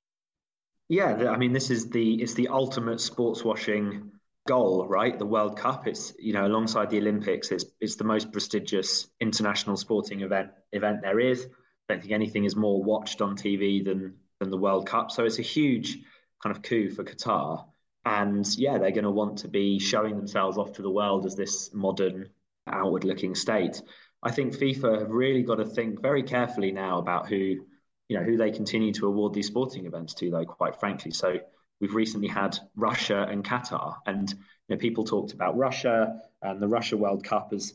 Yeah, 0.90 1.30
I 1.30 1.38
mean, 1.38 1.54
this 1.54 1.70
is 1.70 1.90
the 1.90 2.22
it's 2.22 2.34
the 2.34 2.48
ultimate 2.48 3.02
sports 3.02 3.44
washing 3.44 4.12
goal, 4.48 4.88
right? 4.88 5.18
The 5.18 5.26
World 5.26 5.58
Cup. 5.58 5.88
It's 5.88 6.14
you 6.20 6.34
know 6.34 6.46
alongside 6.46 6.90
the 6.90 7.00
Olympics, 7.00 7.52
it's 7.52 7.66
it's 7.82 7.96
the 7.96 8.04
most 8.04 8.32
prestigious 8.32 9.08
international 9.20 9.78
sporting 9.78 10.22
event 10.22 10.52
event 10.72 11.02
there 11.02 11.20
is. 11.20 11.48
I 11.90 11.94
don't 11.94 12.02
think 12.02 12.14
anything 12.14 12.46
is 12.46 12.56
more 12.56 12.82
watched 12.84 13.22
on 13.22 13.36
TV 13.36 13.84
than 13.84 14.16
than 14.40 14.52
the 14.52 14.58
World 14.58 14.88
Cup. 14.88 15.12
So 15.12 15.24
it's 15.26 15.40
a 15.40 15.44
huge 15.44 16.00
kind 16.42 16.56
of 16.56 16.62
coup 16.62 16.90
for 16.90 17.04
Qatar. 17.04 17.66
And 18.06 18.46
yeah, 18.58 18.78
they're 18.78 18.92
going 18.92 19.06
to 19.06 19.12
want 19.12 19.40
to 19.40 19.48
be 19.48 19.80
showing 19.80 20.18
themselves 20.18 20.58
off 20.58 20.74
to 20.74 20.82
the 20.82 20.92
world 20.92 21.26
as 21.26 21.36
this 21.36 21.74
modern, 21.74 22.30
outward 22.68 23.06
looking 23.06 23.34
state. 23.34 23.82
I 24.22 24.32
think 24.32 24.54
FIFA 24.54 25.00
have 25.00 25.10
really 25.10 25.44
got 25.44 25.56
to 25.56 25.66
think 25.66 26.02
very 26.02 26.24
carefully 26.24 26.72
now 26.72 27.00
about 27.00 27.28
who, 27.28 27.36
you 28.10 28.18
know, 28.18 28.24
who 28.24 28.38
they 28.38 28.52
continue 28.52 28.94
to 28.94 29.08
award 29.08 29.34
these 29.34 29.48
sporting 29.48 29.86
events 29.86 30.14
to, 30.16 30.30
though, 30.30 30.46
quite 30.46 30.80
frankly. 30.80 31.12
So 31.12 31.40
we've 31.80 31.96
recently 31.96 32.28
had 32.28 32.58
Russia 32.76 33.26
and 33.30 33.44
Qatar, 33.44 33.96
and 34.06 34.30
you 34.30 34.76
know, 34.76 34.78
people 34.78 35.04
talked 35.04 35.34
about 35.34 35.58
Russia 35.58 36.22
and 36.42 36.62
the 36.62 36.68
Russia 36.68 36.98
World 36.98 37.24
Cup 37.24 37.52
as 37.54 37.74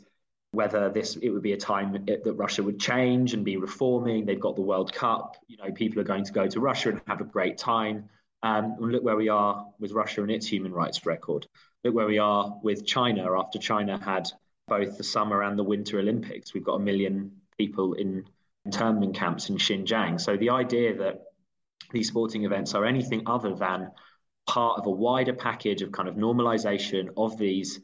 whether 0.53 0.89
this 0.89 1.17
it 1.17 1.31
would 1.31 1.43
be 1.43 1.53
a 1.53 1.59
time 1.59 1.93
that 2.07 2.35
Russia 2.37 2.63
would 2.63 2.81
change 2.81 3.35
and 3.35 3.45
be 3.45 3.57
reforming. 3.57 4.25
They've 4.25 4.41
got 4.41 4.57
the 4.57 4.63
World 4.63 4.93
Cup. 4.93 5.37
You 5.47 5.59
know, 5.59 5.71
people 5.73 6.01
are 6.01 6.05
going 6.05 6.25
to 6.25 6.33
go 6.33 6.47
to 6.47 6.61
Russia 6.61 6.91
and 6.91 7.03
have 7.07 7.21
a 7.21 7.25
great 7.25 7.59
time. 7.59 8.09
Um, 8.43 8.77
and 8.81 8.93
look 8.93 9.03
where 9.03 9.17
we 9.17 9.29
are 9.29 9.67
with 9.79 9.93
Russia 9.93 10.23
and 10.23 10.31
its 10.31 10.47
human 10.47 10.73
rights 10.73 11.05
record. 11.05 11.47
Look 11.85 11.95
where 11.95 12.07
we 12.07 12.19
are 12.19 12.59
with 12.63 12.87
China 12.87 13.39
after 13.39 13.59
China 13.59 14.03
had 14.03 14.29
both 14.69 14.97
the 14.97 15.05
summer 15.05 15.43
and 15.43 15.59
the 15.59 15.65
winter 15.65 15.99
Olympics. 15.99 16.55
We've 16.55 16.65
got 16.65 16.75
a 16.75 16.81
million 16.81 17.33
people 17.59 17.95
in 17.95 18.25
internment 18.65 19.15
camps 19.15 19.51
in 19.51 19.57
Xinjiang. 19.57 20.21
So 20.21 20.37
the 20.37 20.51
idea 20.51 20.97
that 20.99 21.23
these 21.91 22.09
sporting 22.09 22.45
events 22.45 22.75
are 22.75 22.85
anything 22.85 23.23
other 23.27 23.55
than 23.55 23.91
part 24.47 24.79
of 24.79 24.87
a 24.87 24.91
wider 24.91 25.33
package 25.33 25.83
of 25.83 25.93
kind 25.93 26.09
of 26.09 26.15
normalization 26.15 27.09
of 27.17 27.39
these 27.39 27.81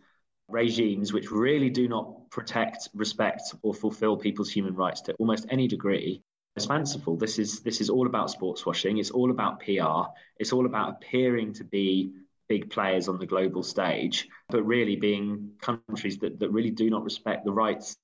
regimes 0.48 1.12
which 1.12 1.30
really 1.30 1.70
do 1.70 1.88
not 1.88 2.30
protect, 2.30 2.88
respect, 2.94 3.42
or 3.62 3.74
fulfill 3.74 4.16
people's 4.16 4.50
human 4.50 4.74
rights 4.74 5.00
to 5.02 5.14
almost 5.14 5.46
any 5.50 5.68
degree 5.68 6.22
It's 6.56 6.66
fanciful. 6.66 7.16
This 7.16 7.38
is 7.38 7.60
this 7.60 7.80
is 7.80 7.90
all 7.90 8.06
about 8.06 8.30
sports 8.30 8.64
washing. 8.64 8.98
It's 8.98 9.10
all 9.10 9.30
about 9.30 9.60
PR. 9.60 10.10
It's 10.38 10.52
all 10.52 10.66
about 10.66 10.90
appearing 10.90 11.54
to 11.54 11.64
be 11.64 12.12
big 12.48 12.70
players 12.70 13.08
on 13.08 13.18
the 13.18 13.26
global 13.26 13.62
stage, 13.62 14.28
but 14.50 14.62
really 14.62 14.96
being 14.96 15.52
countries 15.60 16.18
that, 16.18 16.38
that 16.38 16.50
really 16.50 16.70
do 16.70 16.90
not 16.90 17.02
respect 17.02 17.44
the 17.44 17.52
rights 17.52 17.96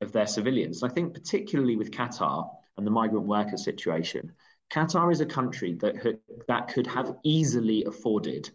of 0.00 0.12
their 0.12 0.26
civilians. 0.26 0.82
I 0.82 0.88
think, 0.88 1.14
particularly 1.14 1.76
with 1.76 1.90
Qatar 1.90 2.48
and 2.76 2.86
the 2.86 2.90
migrant 2.90 3.26
worker 3.26 3.56
situation, 3.56 4.32
Qatar 4.70 5.10
is 5.10 5.20
a 5.20 5.26
country 5.26 5.74
that, 5.80 6.18
that 6.48 6.68
could 6.68 6.86
have 6.86 7.16
easily 7.22 7.84
afforded 7.84 8.50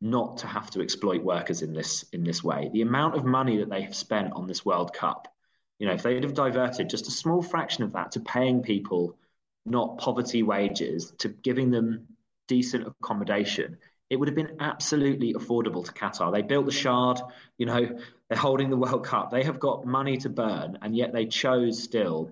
not 0.00 0.38
to 0.38 0.46
have 0.46 0.70
to 0.70 0.80
exploit 0.80 1.22
workers 1.22 1.62
in 1.62 1.72
this 1.72 2.04
in 2.12 2.22
this 2.22 2.44
way. 2.44 2.70
The 2.72 2.82
amount 2.82 3.16
of 3.16 3.24
money 3.24 3.56
that 3.58 3.70
they 3.70 3.82
have 3.82 3.94
spent 3.94 4.32
on 4.32 4.46
this 4.46 4.64
World 4.64 4.92
Cup, 4.92 5.28
you 5.78 5.86
know, 5.86 5.94
if 5.94 6.02
they'd 6.02 6.22
have 6.22 6.34
diverted 6.34 6.88
just 6.88 7.08
a 7.08 7.10
small 7.10 7.42
fraction 7.42 7.84
of 7.84 7.92
that 7.92 8.12
to 8.12 8.20
paying 8.20 8.62
people 8.62 9.16
not 9.66 9.98
poverty 9.98 10.42
wages, 10.42 11.12
to 11.18 11.28
giving 11.28 11.70
them 11.70 12.06
decent 12.46 12.86
accommodation, 12.86 13.76
it 14.08 14.16
would 14.16 14.28
have 14.28 14.34
been 14.34 14.56
absolutely 14.60 15.34
affordable 15.34 15.84
to 15.84 15.92
Qatar. 15.92 16.32
They 16.32 16.42
built 16.42 16.66
the 16.66 16.72
Shard, 16.72 17.20
you 17.58 17.66
know, 17.66 17.98
they're 18.28 18.38
holding 18.38 18.70
the 18.70 18.76
World 18.76 19.04
Cup. 19.04 19.30
They 19.30 19.42
have 19.42 19.58
got 19.58 19.84
money 19.84 20.16
to 20.18 20.30
burn, 20.30 20.78
and 20.80 20.96
yet 20.96 21.12
they 21.12 21.26
chose 21.26 21.82
still 21.82 22.30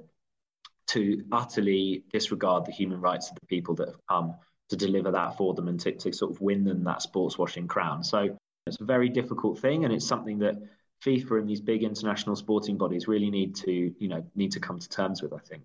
to 0.89 1.25
utterly 1.33 2.05
disregard 2.13 2.65
the 2.65 2.73
human 2.73 3.01
rights 3.01 3.29
of 3.29 3.35
the 3.35 3.47
people 3.47 3.75
that 3.75 3.89
have 3.89 4.07
come 4.09 4.37
to 4.69 4.77
deliver 4.77 5.11
that 5.13 5.37
for 5.37 5.55
them 5.55 5.69
and 5.69 5.79
to, 5.81 5.93
to 5.93 6.13
sort 6.13 6.33
of 6.33 6.41
win 6.41 6.65
them 6.65 6.85
that 6.85 7.03
sports 7.03 7.39
washing 7.39 7.69
crown. 7.69 8.03
So 8.03 8.37
it's 8.67 8.81
a 8.81 8.85
very 8.85 9.09
difficult 9.09 9.59
thing, 9.59 9.85
and 9.85 9.93
it's 9.93 10.07
something 10.07 10.39
that 10.41 10.57
FIFA 11.05 11.41
and 11.41 11.49
these 11.49 11.61
big 11.61 11.83
international 11.83 12.37
sporting 12.37 12.77
bodies 12.77 13.07
really 13.07 13.31
need 13.31 13.55
to, 13.57 13.95
you 13.99 14.09
know, 14.09 14.25
need 14.35 14.53
to 14.53 14.61
come 14.61 14.79
to 14.79 14.89
terms 14.89 15.23
with. 15.23 15.33
I 15.33 15.39
think. 15.39 15.63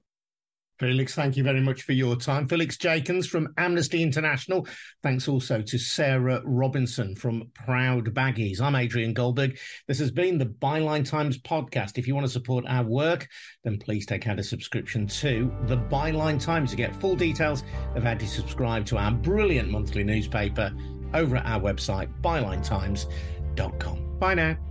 Felix, 0.80 1.14
thank 1.14 1.38
you 1.38 1.44
very 1.44 1.62
much 1.62 1.84
for 1.84 1.92
your 1.94 2.16
time. 2.16 2.48
Felix 2.48 2.76
Jakens 2.76 3.28
from 3.28 3.54
Amnesty 3.58 4.02
International. 4.02 4.68
Thanks 5.04 5.28
also 5.28 5.62
to 5.62 5.78
Sarah 5.78 6.42
Robinson 6.44 7.16
from 7.16 7.52
Proud 7.54 8.06
Baggies. 8.16 8.60
I'm 8.60 8.76
Adrian 8.76 9.14
Goldberg. 9.14 9.60
This 9.88 10.00
has 10.00 10.10
been 10.10 10.40
the 10.40 10.48
Byline 10.48 11.08
Times 11.08 11.38
podcast. 11.38 12.00
If 12.00 12.08
you 12.08 12.16
want 12.16 12.26
to 12.26 12.34
support 12.34 12.66
our 12.68 12.84
work, 12.84 13.28
then 13.64 13.78
please 13.78 14.08
take 14.08 14.28
out 14.28 14.40
a 14.40 14.44
subscription 14.44 15.06
to 15.08 15.54
the 15.68 15.78
Byline 15.78 16.44
Times 16.44 16.72
to 16.72 16.76
get 16.76 16.96
full 16.96 17.16
details 17.16 17.64
of 17.96 18.04
how 18.04 18.16
to 18.16 18.28
subscribe 18.28 18.86
to 18.88 18.98
our 18.98 19.12
brilliant 19.12 19.70
monthly 19.70 20.04
newspaper 20.04 20.74
over 21.14 21.38
at 21.38 21.46
our 21.46 21.60
website, 21.60 22.10
bylinetimes.com. 22.22 24.18
Bye 24.20 24.34
now. 24.34 24.71